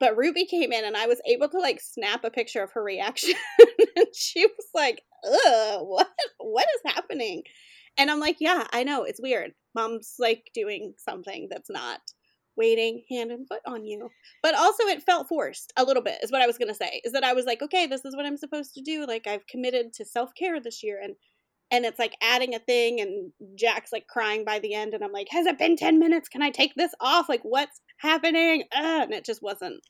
But 0.01 0.17
Ruby 0.17 0.45
came 0.47 0.73
in 0.73 0.85
and 0.85 0.97
I 0.97 1.07
was 1.07 1.21
able 1.27 1.49
to 1.49 1.59
like 1.59 1.81
snap 1.81 2.25
a 2.25 2.31
picture 2.31 2.63
of 2.63 2.73
her 2.73 2.83
reaction. 2.83 3.35
and 3.97 4.07
she 4.15 4.47
was 4.47 4.67
like, 4.75 5.03
ugh, 5.25 5.81
what 5.83 6.09
what 6.39 6.67
is 6.77 6.93
happening? 6.95 7.43
And 7.97 8.11
I'm 8.11 8.21
like, 8.21 8.37
yeah, 8.41 8.67
I 8.73 8.83
know, 8.83 9.05
it's 9.05 9.21
weird. 9.23 9.53
Mom's 9.75 10.15
like 10.19 10.51
doing 10.55 10.95
something 10.99 11.49
that's 11.51 11.71
not 11.71 12.01
waiting 12.57 13.03
hand 13.11 13.31
and 13.33 13.47
foot 13.49 13.63
on 13.67 13.85
you. 13.85 14.11
But 14.43 14.55
also 14.55 14.85
it 14.85 15.03
felt 15.03 15.29
forced 15.29 15.73
a 15.77 15.85
little 15.85 16.03
bit, 16.03 16.19
is 16.23 16.31
what 16.31 16.43
I 16.43 16.47
was 16.47 16.59
gonna 16.59 16.75
say. 16.75 17.01
Is 17.05 17.13
that 17.13 17.25
I 17.25 17.33
was 17.33 17.47
like, 17.47 17.63
okay, 17.63 17.87
this 17.87 18.05
is 18.05 18.17
what 18.17 18.27
I'm 18.27 18.37
supposed 18.37 18.75
to 18.75 18.83
do. 18.83 19.07
Like 19.07 19.27
I've 19.27 19.47
committed 19.47 19.93
to 19.95 20.05
self-care 20.05 20.61
this 20.61 20.83
year 20.83 21.01
and 21.03 21.15
and 21.71 21.85
it's 21.85 21.99
like 21.99 22.15
adding 22.23 22.55
a 22.55 22.59
thing 22.59 23.01
and 23.01 23.33
Jack's 23.59 23.91
like 23.93 24.07
crying 24.07 24.45
by 24.45 24.59
the 24.59 24.75
end 24.75 24.95
and 24.95 25.03
I'm 25.03 25.13
like, 25.13 25.29
has 25.31 25.47
it 25.47 25.59
been 25.59 25.77
10 25.77 25.99
minutes? 25.99 26.29
Can 26.29 26.43
I 26.43 26.51
take 26.51 26.75
this 26.77 26.93
off? 27.01 27.29
Like 27.29 27.41
what's 27.43 27.81
happening? 27.99 28.65
Ugh, 28.73 29.03
and 29.05 29.13
it 29.15 29.25
just 29.25 29.43
wasn't 29.43 29.83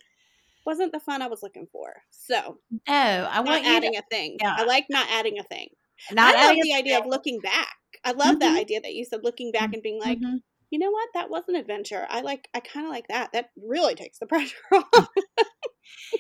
wasn't 0.66 0.92
the 0.92 1.00
fun 1.00 1.22
I 1.22 1.28
was 1.28 1.42
looking 1.42 1.66
for. 1.72 1.92
So 2.10 2.58
no, 2.70 3.28
I 3.30 3.40
want 3.40 3.66
adding 3.66 3.94
you 3.94 4.00
a 4.00 4.02
thing. 4.10 4.38
yeah. 4.40 4.56
I 4.56 4.64
like 4.64 4.86
not 4.90 5.08
adding 5.10 5.38
a 5.38 5.44
thing. 5.44 5.68
not 6.10 6.34
I 6.34 6.46
love 6.48 6.56
the 6.62 6.74
idea 6.74 6.98
of 6.98 7.06
looking 7.06 7.40
back. 7.40 7.76
I 8.04 8.12
love 8.12 8.40
that 8.40 8.56
Mhm. 8.56 8.58
idea 8.58 8.80
that 8.82 8.94
you 8.94 9.04
said 9.04 9.20
looking 9.24 9.52
back 9.52 9.72
and 9.72 9.82
being 9.82 10.00
like, 10.00 10.20
Mhm. 10.20 10.42
you 10.70 10.78
know 10.78 10.90
what, 10.90 11.08
that 11.14 11.30
was 11.30 11.44
an 11.48 11.56
adventure. 11.56 12.06
I 12.10 12.20
like 12.22 12.48
I 12.54 12.60
kinda 12.60 12.88
like 12.88 13.08
that. 13.08 13.32
That 13.32 13.50
really 13.56 13.94
takes 13.94 14.18
the 14.18 14.26
pressure 14.28 14.56
off. 14.72 15.08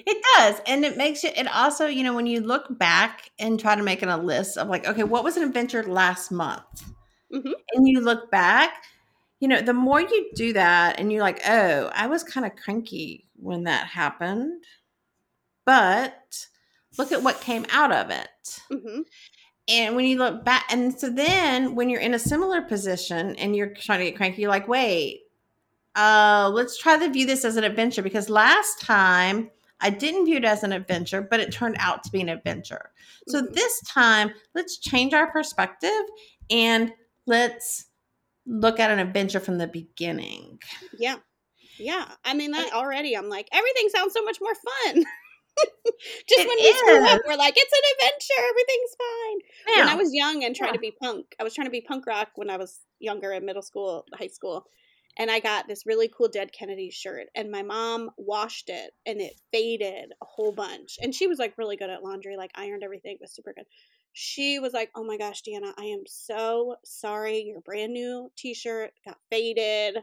It 0.06 0.22
does. 0.36 0.60
And 0.66 0.84
it 0.84 0.96
makes 0.96 1.24
you, 1.24 1.30
it 1.34 1.46
also, 1.48 1.86
you 1.86 2.02
know, 2.02 2.14
when 2.14 2.26
you 2.26 2.40
look 2.40 2.78
back 2.78 3.30
and 3.38 3.58
try 3.58 3.74
to 3.74 3.82
make 3.82 4.02
it 4.02 4.08
a 4.08 4.16
list 4.16 4.58
of 4.58 4.68
like, 4.68 4.86
okay, 4.86 5.04
what 5.04 5.24
was 5.24 5.36
an 5.36 5.42
adventure 5.44 5.82
last 5.82 6.30
month? 6.30 6.92
Mhm. 7.30 7.54
And 7.74 7.88
you 7.88 8.00
look 8.00 8.30
back, 8.30 8.84
you 9.44 9.48
know, 9.48 9.60
the 9.60 9.74
more 9.74 10.00
you 10.00 10.30
do 10.34 10.54
that 10.54 10.98
and 10.98 11.12
you're 11.12 11.20
like, 11.20 11.42
oh, 11.46 11.90
I 11.94 12.06
was 12.06 12.24
kind 12.24 12.46
of 12.46 12.56
cranky 12.56 13.28
when 13.36 13.64
that 13.64 13.86
happened. 13.86 14.64
But 15.66 16.46
look 16.96 17.12
at 17.12 17.22
what 17.22 17.42
came 17.42 17.66
out 17.70 17.92
of 17.92 18.08
it. 18.08 18.60
hmm 18.70 19.02
And 19.68 19.96
when 19.96 20.06
you 20.06 20.16
look 20.16 20.46
back, 20.46 20.64
and 20.70 20.98
so 20.98 21.10
then 21.10 21.74
when 21.74 21.90
you're 21.90 22.00
in 22.00 22.14
a 22.14 22.18
similar 22.18 22.62
position 22.62 23.36
and 23.36 23.54
you're 23.54 23.74
trying 23.74 23.98
to 23.98 24.06
get 24.06 24.16
cranky, 24.16 24.40
you're 24.40 24.50
like, 24.50 24.66
wait, 24.66 25.24
uh, 25.94 26.50
let's 26.54 26.78
try 26.78 26.98
to 26.98 27.12
view 27.12 27.26
this 27.26 27.44
as 27.44 27.56
an 27.56 27.64
adventure 27.64 28.00
because 28.02 28.30
last 28.30 28.80
time 28.80 29.50
I 29.82 29.90
didn't 29.90 30.24
view 30.24 30.38
it 30.38 30.44
as 30.46 30.62
an 30.62 30.72
adventure, 30.72 31.20
but 31.20 31.38
it 31.38 31.52
turned 31.52 31.76
out 31.80 32.02
to 32.04 32.10
be 32.10 32.22
an 32.22 32.30
adventure. 32.30 32.92
So 33.28 33.42
Mhm. 33.42 33.52
this 33.52 33.80
time, 33.82 34.32
let's 34.54 34.78
change 34.78 35.12
our 35.12 35.30
perspective 35.30 36.02
and 36.48 36.94
let's 37.26 37.88
look 38.46 38.78
at 38.80 38.90
an 38.90 38.98
adventure 38.98 39.40
from 39.40 39.58
the 39.58 39.66
beginning. 39.66 40.58
Yeah. 40.98 41.16
Yeah. 41.78 42.06
I 42.24 42.34
mean 42.34 42.52
that 42.52 42.72
already 42.72 43.16
I'm 43.16 43.28
like, 43.28 43.48
everything 43.52 43.88
sounds 43.88 44.12
so 44.12 44.22
much 44.24 44.38
more 44.40 44.54
fun. 44.54 45.04
Just 46.28 46.40
It 46.40 46.48
when 46.48 46.56
we 46.58 46.72
screw 46.72 47.06
up, 47.06 47.22
we're 47.26 47.36
like, 47.36 47.54
it's 47.56 47.72
an 47.72 48.06
adventure, 48.08 48.48
everything's 48.50 48.96
fine. 48.98 49.86
when 49.86 49.88
I 49.88 49.94
was 50.02 50.12
young 50.12 50.44
and 50.44 50.54
trying 50.54 50.70
Yeah. 50.70 50.74
to 50.74 50.80
be 50.80 50.94
punk, 51.00 51.26
I 51.38 51.44
was 51.44 51.54
trying 51.54 51.66
to 51.66 51.70
be 51.70 51.80
punk 51.80 52.06
rock 52.06 52.30
when 52.34 52.50
I 52.50 52.56
was 52.56 52.80
younger 52.98 53.32
in 53.32 53.44
middle 53.46 53.62
school, 53.62 54.04
high 54.14 54.26
school. 54.28 54.66
And 55.16 55.30
I 55.30 55.38
got 55.38 55.68
this 55.68 55.86
really 55.86 56.08
cool 56.08 56.26
Dead 56.26 56.50
Kennedy 56.52 56.90
shirt, 56.90 57.28
and 57.36 57.52
my 57.52 57.62
mom 57.62 58.10
washed 58.18 58.68
it 58.68 58.90
and 59.06 59.20
it 59.20 59.34
faded 59.52 60.10
a 60.20 60.24
whole 60.24 60.50
bunch. 60.50 60.96
And 61.00 61.14
she 61.14 61.28
was 61.28 61.38
like 61.38 61.56
really 61.56 61.76
good 61.76 61.88
at 61.90 62.02
laundry, 62.02 62.36
like 62.36 62.50
ironed 62.56 62.82
everything, 62.82 63.12
it 63.14 63.20
was 63.20 63.32
super 63.32 63.52
good. 63.56 63.66
She 64.14 64.58
was 64.60 64.72
like, 64.72 64.90
Oh 64.94 65.04
my 65.04 65.18
gosh, 65.18 65.42
Deanna, 65.42 65.72
I 65.76 65.84
am 65.86 66.04
so 66.06 66.76
sorry. 66.84 67.40
Your 67.42 67.60
brand 67.60 67.92
new 67.92 68.30
t 68.36 68.54
shirt 68.54 68.92
got 69.04 69.18
faded. 69.30 69.98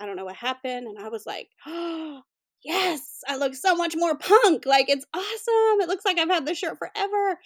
I 0.00 0.06
don't 0.06 0.16
know 0.16 0.24
what 0.24 0.36
happened. 0.36 0.88
And 0.88 0.98
I 0.98 1.08
was 1.08 1.26
like, 1.26 1.48
Oh, 1.66 2.22
yes, 2.64 3.20
I 3.28 3.36
look 3.36 3.54
so 3.54 3.76
much 3.76 3.94
more 3.96 4.16
punk. 4.18 4.66
Like, 4.66 4.88
it's 4.88 5.06
awesome. 5.14 5.80
It 5.80 5.88
looks 5.88 6.04
like 6.04 6.18
I've 6.18 6.28
had 6.28 6.46
this 6.46 6.58
shirt 6.58 6.78
forever. 6.78 7.38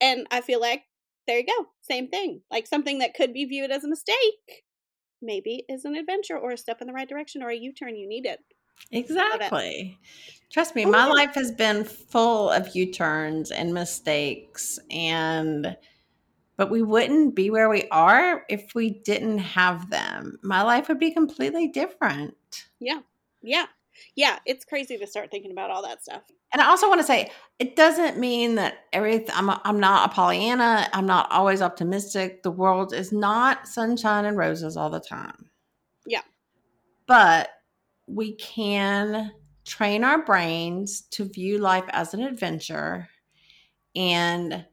And 0.00 0.26
I 0.30 0.42
feel 0.42 0.60
like 0.60 0.82
there 1.26 1.38
you 1.38 1.46
go. 1.46 1.66
Same 1.82 2.08
thing. 2.08 2.42
Like 2.50 2.66
something 2.66 2.98
that 2.98 3.14
could 3.14 3.32
be 3.32 3.44
viewed 3.46 3.70
as 3.70 3.84
a 3.84 3.88
mistake, 3.88 4.64
maybe 5.22 5.64
is 5.68 5.84
an 5.84 5.96
adventure 5.96 6.38
or 6.38 6.52
a 6.52 6.56
step 6.58 6.80
in 6.80 6.86
the 6.86 6.92
right 6.92 7.08
direction 7.08 7.42
or 7.42 7.50
a 7.50 7.56
U 7.56 7.72
turn 7.72 7.96
you 7.96 8.08
needed. 8.08 8.38
Uh, 8.78 8.98
exactly. 8.98 9.98
Trust 10.50 10.74
me, 10.74 10.86
Oh, 10.86 10.90
my 10.90 11.06
yeah. 11.06 11.12
life 11.12 11.34
has 11.34 11.50
been 11.52 11.84
full 11.84 12.50
of 12.50 12.74
U 12.74 12.92
turns 12.92 13.50
and 13.50 13.74
mistakes, 13.74 14.78
and 14.90 15.76
but 16.56 16.70
we 16.70 16.82
wouldn't 16.82 17.34
be 17.34 17.50
where 17.50 17.68
we 17.68 17.86
are 17.90 18.44
if 18.48 18.74
we 18.74 18.90
didn't 18.90 19.38
have 19.38 19.90
them. 19.90 20.38
My 20.42 20.62
life 20.62 20.88
would 20.88 20.98
be 20.98 21.10
completely 21.10 21.68
different. 21.68 22.34
Yeah. 22.80 23.00
Yeah. 23.42 23.66
Yeah. 24.14 24.38
It's 24.46 24.64
crazy 24.64 24.96
to 24.96 25.06
start 25.06 25.30
thinking 25.30 25.50
about 25.50 25.70
all 25.70 25.82
that 25.82 26.02
stuff. 26.02 26.22
And 26.52 26.62
I 26.62 26.68
also 26.68 26.88
want 26.88 27.00
to 27.00 27.06
say, 27.06 27.30
it 27.58 27.76
doesn't 27.76 28.18
mean 28.18 28.54
that 28.54 28.78
everything. 28.94 29.34
I'm 29.34 29.50
a, 29.50 29.60
I'm 29.64 29.78
not 29.78 30.10
a 30.10 30.14
Pollyanna. 30.14 30.88
I'm 30.94 31.04
not 31.04 31.30
always 31.30 31.60
optimistic. 31.60 32.42
The 32.42 32.50
world 32.50 32.94
is 32.94 33.12
not 33.12 33.68
sunshine 33.68 34.24
and 34.24 34.38
roses 34.38 34.78
all 34.78 34.88
the 34.88 35.00
time. 35.00 35.50
Yeah. 36.06 36.22
But 37.06 37.50
we 38.06 38.34
can 38.36 39.32
train 39.64 40.04
our 40.04 40.24
brains 40.24 41.02
to 41.02 41.24
view 41.24 41.58
life 41.58 41.84
as 41.90 42.14
an 42.14 42.22
adventure 42.22 43.08
and 43.94 44.64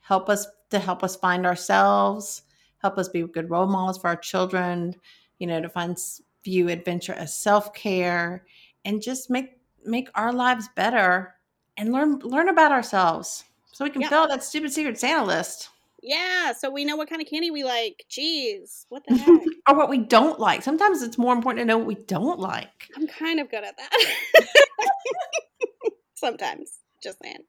help 0.00 0.28
us 0.28 0.46
to 0.70 0.78
help 0.78 1.02
us 1.02 1.16
find 1.16 1.46
ourselves, 1.46 2.42
help 2.78 2.98
us 2.98 3.08
be 3.08 3.22
good 3.22 3.48
role 3.50 3.66
models 3.66 3.98
for 3.98 4.08
our 4.08 4.16
children, 4.16 4.94
you 5.38 5.46
know, 5.46 5.60
to 5.60 5.68
find 5.68 5.96
view 6.44 6.68
adventure 6.68 7.14
as 7.14 7.34
self-care 7.36 8.44
and 8.84 9.00
just 9.00 9.30
make 9.30 9.58
make 9.84 10.08
our 10.14 10.32
lives 10.32 10.68
better 10.76 11.34
and 11.76 11.92
learn 11.92 12.18
learn 12.20 12.48
about 12.48 12.72
ourselves 12.72 13.44
so 13.72 13.84
we 13.84 13.90
can 13.90 14.02
Yeah. 14.02 14.08
fill 14.08 14.18
out 14.22 14.28
that 14.28 14.44
stupid 14.44 14.72
secret 14.72 14.98
Santa 14.98 15.24
list 15.24 15.70
Yeah. 16.04 16.52
So 16.52 16.70
we 16.70 16.84
know 16.84 16.96
what 16.96 17.08
kind 17.08 17.22
of 17.22 17.28
candy 17.28 17.50
we 17.50 17.64
like. 17.64 18.04
Jeez. 18.10 18.84
What 18.90 19.02
the 19.08 19.14
mm-hmm. 19.14 19.36
heck? 19.36 19.42
or 19.68 19.76
what 19.76 19.88
we 19.88 19.98
don't 19.98 20.38
like. 20.38 20.62
Sometimes 20.62 21.02
it's 21.02 21.16
more 21.16 21.32
important 21.32 21.62
to 21.62 21.64
know 21.64 21.78
what 21.78 21.86
we 21.86 21.94
don't 21.94 22.38
like. 22.38 22.90
I'm 22.94 23.06
kind 23.06 23.40
of 23.40 23.50
good 23.50 23.64
at 23.64 23.76
that. 23.76 24.14
Sometimes. 26.14 26.70
Just 27.02 27.18
saying. 27.22 27.40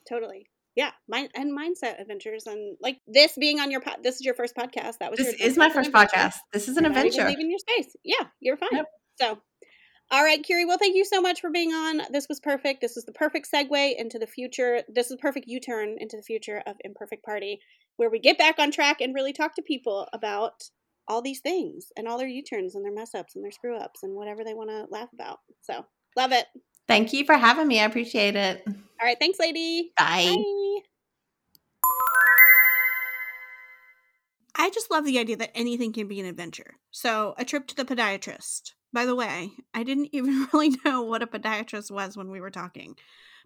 Totally. 0.07 0.47
Yeah, 0.75 0.91
mind 1.07 1.29
and 1.35 1.55
mindset 1.57 2.01
adventures 2.01 2.47
and 2.47 2.77
like 2.81 2.97
this 3.07 3.33
being 3.39 3.59
on 3.59 3.69
your 3.69 3.81
pod. 3.81 3.97
This 4.01 4.15
is 4.15 4.21
your 4.21 4.33
first 4.33 4.55
podcast. 4.55 4.97
That 4.99 5.11
was 5.11 5.19
This 5.19 5.33
is 5.39 5.55
my 5.57 5.67
adventure. 5.67 5.91
first 5.91 6.11
podcast. 6.13 6.35
This 6.51 6.67
is 6.67 6.77
an 6.77 6.83
You're 6.83 6.91
adventure. 6.93 7.27
leaving 7.27 7.49
your 7.49 7.59
space. 7.59 7.95
Yeah, 8.03 8.25
you're 8.39 8.57
fine. 8.57 8.69
Yep. 8.71 8.85
So, 9.21 9.37
all 10.11 10.23
right, 10.23 10.43
Kiri. 10.43 10.65
Well, 10.65 10.79
thank 10.79 10.95
you 10.95 11.05
so 11.05 11.21
much 11.21 11.41
for 11.41 11.51
being 11.51 11.71
on. 11.71 12.01
This 12.11 12.25
was 12.27 12.39
perfect. 12.39 12.81
This 12.81 12.95
was 12.95 13.05
the 13.05 13.11
perfect 13.11 13.47
segue 13.53 13.93
into 13.97 14.17
the 14.17 14.25
future. 14.27 14.81
This 14.87 15.07
is 15.07 15.11
the 15.11 15.17
perfect 15.21 15.45
U-turn 15.47 15.95
into 15.99 16.17
the 16.17 16.23
future 16.23 16.63
of 16.65 16.75
Imperfect 16.83 17.23
Party, 17.23 17.59
where 17.97 18.09
we 18.09 18.17
get 18.19 18.39
back 18.39 18.57
on 18.57 18.71
track 18.71 18.99
and 18.99 19.13
really 19.13 19.33
talk 19.33 19.55
to 19.55 19.61
people 19.61 20.07
about 20.11 20.63
all 21.07 21.21
these 21.21 21.39
things 21.41 21.87
and 21.95 22.07
all 22.07 22.17
their 22.17 22.27
U-turns 22.27 22.73
and 22.75 22.83
their 22.83 22.93
mess 22.93 23.13
ups 23.13 23.35
and 23.35 23.43
their 23.43 23.51
screw 23.51 23.77
ups 23.77 24.01
and 24.01 24.15
whatever 24.15 24.43
they 24.43 24.53
want 24.55 24.69
to 24.71 24.85
laugh 24.89 25.09
about. 25.13 25.37
So, 25.61 25.85
love 26.17 26.31
it. 26.31 26.45
Thank 26.87 27.13
you 27.13 27.25
for 27.25 27.35
having 27.35 27.67
me. 27.67 27.79
I 27.79 27.85
appreciate 27.85 28.35
it. 28.35 28.63
All 28.67 28.73
right, 29.01 29.17
thanks, 29.19 29.39
lady. 29.39 29.91
Bye. 29.97 30.35
Bye. 30.35 30.79
I 34.55 34.69
just 34.69 34.91
love 34.91 35.05
the 35.05 35.19
idea 35.19 35.37
that 35.37 35.51
anything 35.55 35.93
can 35.93 36.07
be 36.07 36.19
an 36.19 36.25
adventure. 36.25 36.75
So, 36.91 37.33
a 37.37 37.45
trip 37.45 37.67
to 37.67 37.75
the 37.75 37.85
podiatrist. 37.85 38.73
By 38.93 39.05
the 39.05 39.15
way, 39.15 39.51
I 39.73 39.83
didn't 39.83 40.09
even 40.13 40.47
really 40.53 40.75
know 40.85 41.01
what 41.01 41.23
a 41.23 41.27
podiatrist 41.27 41.91
was 41.91 42.15
when 42.15 42.29
we 42.29 42.39
were 42.39 42.51
talking. 42.51 42.95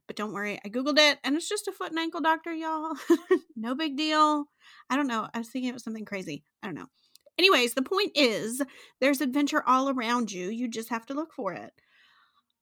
But 0.05 0.15
don't 0.15 0.33
worry, 0.33 0.59
I 0.63 0.69
Googled 0.69 0.97
it 0.97 1.19
and 1.23 1.35
it's 1.35 1.49
just 1.49 1.67
a 1.67 1.71
foot 1.71 1.89
and 1.89 1.99
ankle 1.99 2.21
doctor, 2.21 2.53
y'all. 2.53 2.93
no 3.57 3.75
big 3.75 3.97
deal. 3.97 4.45
I 4.89 4.95
don't 4.95 5.07
know. 5.07 5.27
I 5.33 5.39
was 5.39 5.49
thinking 5.49 5.69
it 5.69 5.73
was 5.73 5.83
something 5.83 6.05
crazy. 6.05 6.45
I 6.63 6.67
don't 6.67 6.75
know. 6.75 6.87
Anyways, 7.37 7.73
the 7.73 7.81
point 7.81 8.11
is 8.15 8.61
there's 9.01 9.21
adventure 9.21 9.63
all 9.67 9.89
around 9.89 10.31
you. 10.31 10.49
You 10.49 10.69
just 10.69 10.89
have 10.89 11.05
to 11.07 11.13
look 11.13 11.33
for 11.33 11.53
it. 11.53 11.73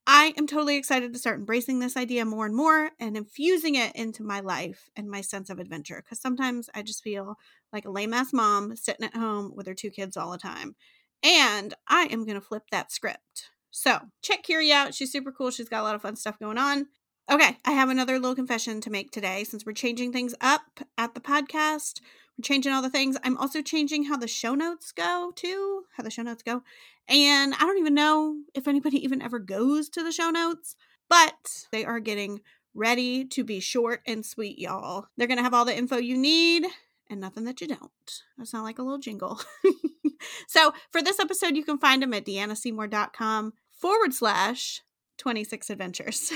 I 0.08 0.34
am 0.38 0.46
totally 0.46 0.76
excited 0.76 1.14
to 1.14 1.20
start 1.20 1.40
embracing 1.40 1.80
this 1.80 1.98
idea 1.98 2.26
more 2.26 2.46
and 2.46 2.56
more 2.56 2.92
and 3.00 3.18
infusing 3.18 3.76
it 3.76 3.96
into 3.96 4.24
my 4.24 4.40
life 4.40 4.90
and 4.96 5.10
my 5.10 5.22
sense 5.22 5.50
of 5.50 5.60
adventure. 5.60 6.04
Because 6.04 6.22
sometimes 6.22 6.70
I 6.76 6.84
just 6.84 7.04
feel 7.04 7.36
like 7.74 7.86
a 7.86 7.92
lame 7.92 8.14
ass 8.14 8.32
mom 8.32 8.76
sitting 8.76 9.06
at 9.06 9.16
home 9.16 9.54
with 9.56 9.66
her 9.66 9.74
two 9.74 9.90
kids 9.90 10.16
all 10.16 10.32
the 10.32 10.38
time. 10.38 10.76
And 11.24 11.74
I 11.88 12.04
am 12.12 12.26
going 12.26 12.40
to 12.40 12.46
flip 12.46 12.64
that 12.72 12.92
script. 12.92 13.50
So 13.72 14.00
check 14.22 14.44
Kiri 14.44 14.72
out. 14.72 14.94
She's 14.94 15.12
super 15.12 15.32
cool. 15.32 15.50
She's 15.50 15.70
got 15.70 15.82
a 15.82 15.84
lot 15.84 15.96
of 15.96 16.02
fun 16.02 16.16
stuff 16.16 16.40
going 16.40 16.58
on. 16.58 16.88
Okay, 17.30 17.58
I 17.66 17.72
have 17.72 17.90
another 17.90 18.20
little 18.20 18.36
confession 18.36 18.82
to 18.82 18.92
make 18.92 19.10
today 19.10 19.44
since 19.44 19.66
we're 19.66 19.74
changing 19.74 20.14
things 20.14 20.36
up 20.40 20.62
at 20.96 21.16
the 21.16 21.20
podcast. 21.20 22.00
We're 22.38 22.44
changing 22.44 22.72
all 22.72 22.84
the 22.84 22.90
things. 22.90 23.18
I'm 23.24 23.38
also 23.38 23.64
changing 23.64 24.04
how 24.06 24.18
the 24.18 24.28
show 24.28 24.54
notes 24.54 24.92
go 24.92 25.32
too, 25.36 25.86
how 25.98 26.04
the 26.04 26.12
show 26.12 26.22
notes 26.22 26.44
go. 26.44 26.62
And 27.08 27.54
I 27.54 27.60
don't 27.60 27.78
even 27.78 27.94
know 27.94 28.38
if 28.54 28.68
anybody 28.68 29.04
even 29.04 29.22
ever 29.22 29.40
goes 29.40 29.90
to 29.90 30.04
the 30.04 30.12
show 30.12 30.30
notes, 30.30 30.76
but 31.10 31.66
they 31.72 31.86
are 31.86 32.00
getting 32.00 32.42
ready 32.74 33.26
to 33.26 33.44
be 33.44 33.60
short 33.60 34.02
and 34.06 34.26
sweet, 34.26 34.60
y'all. 34.60 35.08
They're 35.18 35.28
going 35.28 35.38
to 35.38 35.44
have 35.44 35.54
all 35.54 35.66
the 35.66 35.78
info 35.78 35.98
you 35.98 36.18
need 36.18 36.66
and 37.10 37.22
nothing 37.22 37.46
that 37.46 37.62
you 37.62 37.68
don't. 37.68 37.92
That 38.38 38.48
sound 38.48 38.66
like 38.66 38.80
a 38.80 38.84
little 38.84 38.98
jingle. 38.98 39.40
so 40.48 40.74
for 40.92 41.02
this 41.02 41.20
episode, 41.20 41.56
you 41.56 41.64
can 41.64 41.78
find 41.78 42.02
them 42.02 42.14
at 42.14 42.26
deannaseymour.com 42.26 43.54
forward 43.72 44.14
slash 44.14 44.82
26 45.18 45.70
adventures. 45.70 46.34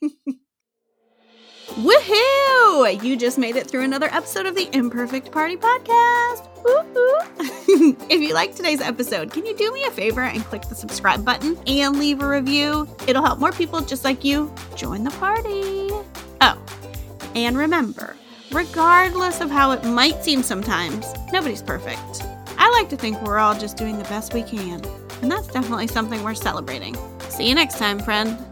Woohoo! 1.82 3.02
You 3.02 3.16
just 3.16 3.38
made 3.38 3.56
it 3.56 3.66
through 3.66 3.82
another 3.82 4.06
episode 4.12 4.46
of 4.46 4.54
the 4.54 4.68
Imperfect 4.72 5.32
Party 5.32 5.56
Podcast. 5.56 6.46
if 8.08 8.20
you 8.20 8.32
like 8.34 8.54
today's 8.54 8.80
episode, 8.80 9.32
can 9.32 9.44
you 9.44 9.56
do 9.56 9.72
me 9.72 9.82
a 9.86 9.90
favor 9.90 10.20
and 10.20 10.44
click 10.44 10.62
the 10.62 10.76
subscribe 10.76 11.24
button 11.24 11.58
and 11.66 11.98
leave 11.98 12.22
a 12.22 12.28
review? 12.28 12.86
It'll 13.08 13.24
help 13.24 13.40
more 13.40 13.50
people 13.50 13.80
just 13.80 14.04
like 14.04 14.22
you 14.22 14.54
join 14.76 15.02
the 15.02 15.10
party. 15.10 15.88
Oh, 16.40 16.62
and 17.34 17.58
remember, 17.58 18.14
regardless 18.52 19.40
of 19.40 19.50
how 19.50 19.72
it 19.72 19.82
might 19.82 20.22
seem 20.22 20.44
sometimes, 20.44 21.12
nobody's 21.32 21.62
perfect. 21.62 22.22
I 22.58 22.70
like 22.70 22.90
to 22.90 22.96
think 22.96 23.20
we're 23.22 23.38
all 23.38 23.58
just 23.58 23.76
doing 23.76 23.98
the 23.98 24.04
best 24.04 24.34
we 24.34 24.44
can, 24.44 24.84
and 25.20 25.28
that's 25.28 25.48
definitely 25.48 25.88
something 25.88 26.22
we're 26.22 26.34
celebrating. 26.34 26.96
See 27.28 27.48
you 27.48 27.56
next 27.56 27.78
time, 27.78 27.98
friend. 27.98 28.51